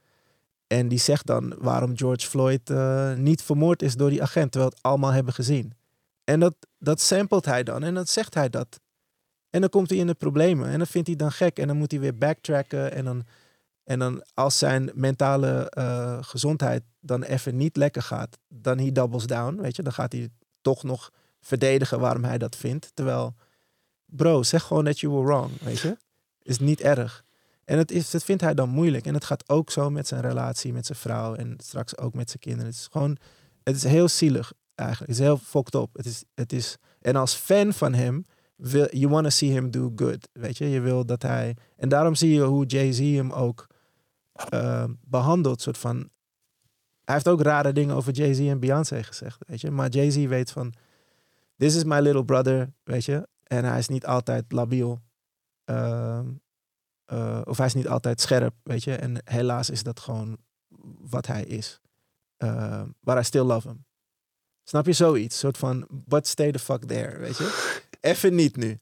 [0.66, 4.72] En die zegt dan waarom George Floyd uh, niet vermoord is door die agent, terwijl
[4.72, 5.72] het allemaal hebben gezien.
[6.24, 8.80] En dat, dat samplet hij dan en dan zegt hij dat.
[9.50, 11.76] En dan komt hij in de problemen en dan vindt hij dan gek en dan
[11.76, 12.92] moet hij weer backtracken.
[12.92, 13.24] En dan,
[13.84, 19.26] en dan als zijn mentale uh, gezondheid dan even niet lekker gaat, dan hij doubles
[19.26, 19.82] down, weet je.
[19.82, 20.28] Dan gaat hij
[20.60, 21.10] toch nog
[21.42, 22.90] verdedigen waarom hij dat vindt.
[22.94, 23.34] Terwijl,
[24.04, 25.96] bro, zeg gewoon dat you were wrong, weet je.
[26.42, 27.24] Is niet erg.
[27.64, 29.06] En het, is, dat vindt hij dan moeilijk.
[29.06, 32.28] En het gaat ook zo met zijn relatie met zijn vrouw en straks ook met
[32.28, 32.66] zijn kinderen.
[32.66, 33.16] Het is gewoon,
[33.62, 35.10] het is heel zielig eigenlijk.
[35.10, 35.88] Het is heel fucked up.
[35.92, 38.26] Het is, het is, en als fan van hem,
[38.56, 40.68] wil, you want to see him do good, weet je.
[40.68, 43.66] Je wil dat hij, en daarom zie je hoe Jay-Z hem ook
[44.54, 45.60] uh, behandelt.
[45.60, 45.96] Soort van,
[47.04, 49.70] hij heeft ook rare dingen over Jay-Z en Beyoncé gezegd, weet je.
[49.70, 50.74] Maar Jay-Z weet van,
[51.62, 53.28] this is my little brother, weet je.
[53.42, 55.00] En hij is niet altijd labiel.
[55.70, 56.20] Uh,
[57.12, 58.94] uh, of hij is niet altijd scherp, weet je.
[58.94, 60.38] En helaas is dat gewoon
[61.00, 61.80] wat hij is.
[62.38, 63.84] Uh, but I still love him.
[64.64, 65.38] Snap je zoiets?
[65.38, 67.78] soort van, but stay the fuck there, weet je.
[68.00, 68.80] even niet nu.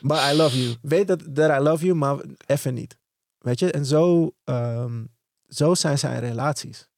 [0.00, 0.76] But I love you.
[0.82, 2.98] Weet dat that I love you, maar even niet.
[3.38, 5.08] Weet je, en zo, um,
[5.48, 6.88] zo zijn zijn relaties.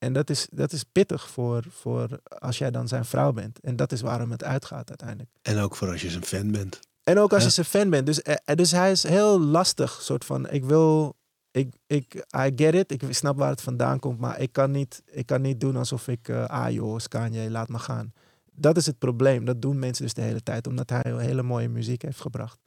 [0.00, 3.60] En dat is, dat is pittig voor, voor als jij dan zijn vrouw bent.
[3.60, 5.30] En dat is waarom het uitgaat uiteindelijk.
[5.42, 6.80] En ook voor als je zijn fan bent.
[7.02, 8.06] En ook als je zijn fan bent.
[8.06, 10.02] Dus, eh, dus hij is heel lastig.
[10.02, 11.16] Soort van, ik wil,
[11.50, 12.92] ik, ik, I get it.
[12.92, 14.18] Ik snap waar het vandaan komt.
[14.18, 17.68] Maar ik kan niet, ik kan niet doen alsof ik, uh, ah joh, Kanye, laat
[17.68, 18.12] me gaan.
[18.52, 19.44] Dat is het probleem.
[19.44, 20.66] Dat doen mensen dus de hele tijd.
[20.66, 22.58] Omdat hij hele mooie muziek heeft gebracht.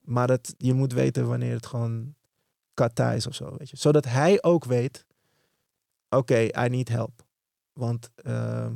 [0.00, 2.14] Maar dat, je moet weten wanneer het gewoon
[2.74, 3.54] kata is of zo.
[3.58, 3.76] Weet je.
[3.76, 5.04] Zodat hij ook weet
[6.16, 7.22] oké, I need help.
[7.72, 8.72] Want ehm,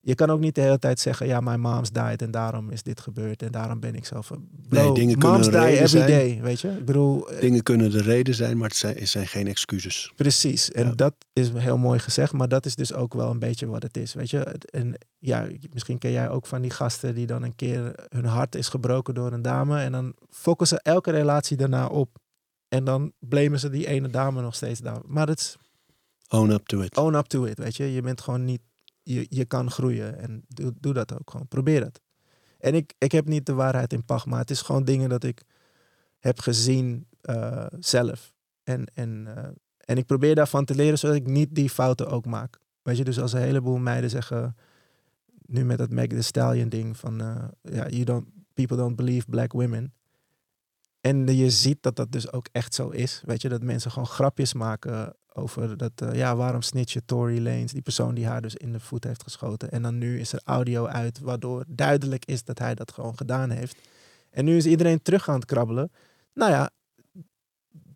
[0.00, 2.82] je kan ook niet de hele tijd zeggen, ja, my mom's died en daarom is
[2.82, 4.30] dit gebeurd en daarom ben ik zelf.
[4.68, 6.06] nee, dingen kunnen moms die reden every zijn.
[6.10, 6.68] day, weet je?
[6.68, 10.12] Ik bedoel, eh, Dingen kunnen de reden zijn, maar het zijn, het zijn geen excuses.
[10.16, 10.94] Precies, en Ja.
[10.94, 13.96] dat is heel mooi gezegd, maar dat is dus ook wel een beetje wat het
[13.96, 14.38] is, weet je.
[14.70, 18.54] En ja, misschien ken jij ook van die gasten die dan een keer hun hart
[18.54, 20.14] is gebroken door een dame en dan
[20.62, 22.18] ze elke relatie daarna op
[22.68, 25.00] en dan blamen ze die ene dame nog steeds daar.
[25.06, 25.56] Maar het is
[26.28, 26.96] Own up to it.
[26.96, 27.92] own up to it, weet je.
[27.92, 28.60] Je bent gewoon niet,
[29.02, 32.00] je, je kan groeien en doe, doe dat ook gewoon, probeer het.
[32.58, 35.24] En ik, ik heb niet de waarheid in pacht, maar het is gewoon dingen dat
[35.24, 35.42] ik
[36.18, 38.32] heb gezien eh, zelf.
[38.62, 39.48] En, en, eh,
[39.78, 42.58] en ik probeer daarvan te leren, zodat ik niet die fouten ook maak.
[42.82, 44.56] Weet je, dus als een heleboel meiden zeggen,
[45.46, 47.16] nu met dat Meg Thee Stallion ding van,
[47.62, 49.94] ja, you don't, people don't believe black women.
[51.00, 53.22] En je ziet dat dat dus ook echt zo is.
[53.24, 57.42] Weet je, dat mensen gewoon grapjes maken over dat, eh, ja, waarom snitch je Tory
[57.42, 59.70] Lanez, die persoon die haar dus in de voet heeft geschoten.
[59.70, 63.50] En dan nu is er audio uit, waardoor duidelijk is dat hij dat gewoon gedaan
[63.50, 63.76] heeft.
[64.30, 65.90] En nu is iedereen terug aan het krabbelen.
[66.34, 66.70] Nou ja,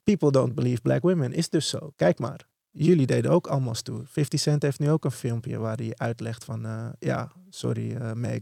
[0.05, 1.93] people don't believe black women is dus zo.
[1.97, 2.49] Kijk maar.
[2.70, 4.03] Jullie deden ook allemaal stoer.
[4.07, 6.64] 50 Cent heeft nu ook een filmpje waar hij uitlegt van...
[6.66, 8.41] eh, ja, sorry eh, Meg.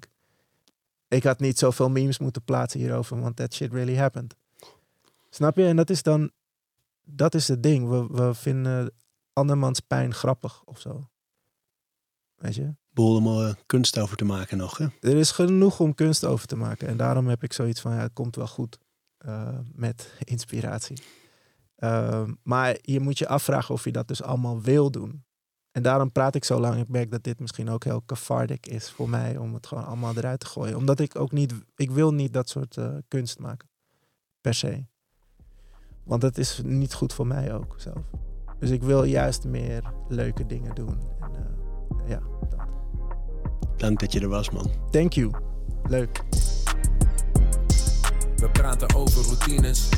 [1.09, 4.35] Ik had niet zoveel memes moeten plaatsen hierover, want that shit really happened.
[5.31, 5.67] Snap je?
[5.67, 6.31] En dat is dan...
[7.11, 7.89] Dat is het ding.
[7.89, 8.93] We, we vinden
[9.33, 11.09] andermans pijn grappig of zo.
[12.35, 12.75] Weet je?
[12.91, 14.87] Boel om er kunst over te maken nog, hè?
[15.01, 16.89] er is genoeg om kunst over te maken.
[16.89, 18.79] En daarom heb ik zoiets van, ja, het komt wel goed
[19.19, 21.03] eh, met inspiratie.
[21.77, 25.25] Ehm, maar je moet je afvragen of je dat dus allemaal wil doen.
[25.71, 26.81] En daarom praat ik zo lang.
[26.81, 30.17] Ik merk dat dit misschien ook heel cathartic is voor mij om het gewoon allemaal
[30.17, 30.77] eruit te gooien.
[30.77, 33.69] Omdat ik ook niet, ik wil niet dat soort eh, kunst maken.
[34.41, 34.85] Per se.
[36.09, 38.03] Want dat is niet goed voor mij ook zelf.
[38.59, 40.99] Dus ik wil juist meer leuke dingen doen.
[41.21, 42.67] En, eh, ja, dat.
[43.77, 44.71] Dank dat je er was, man.
[44.91, 45.31] Thank you.
[45.89, 46.23] Leuk.
[48.37, 49.89] We praten over routines.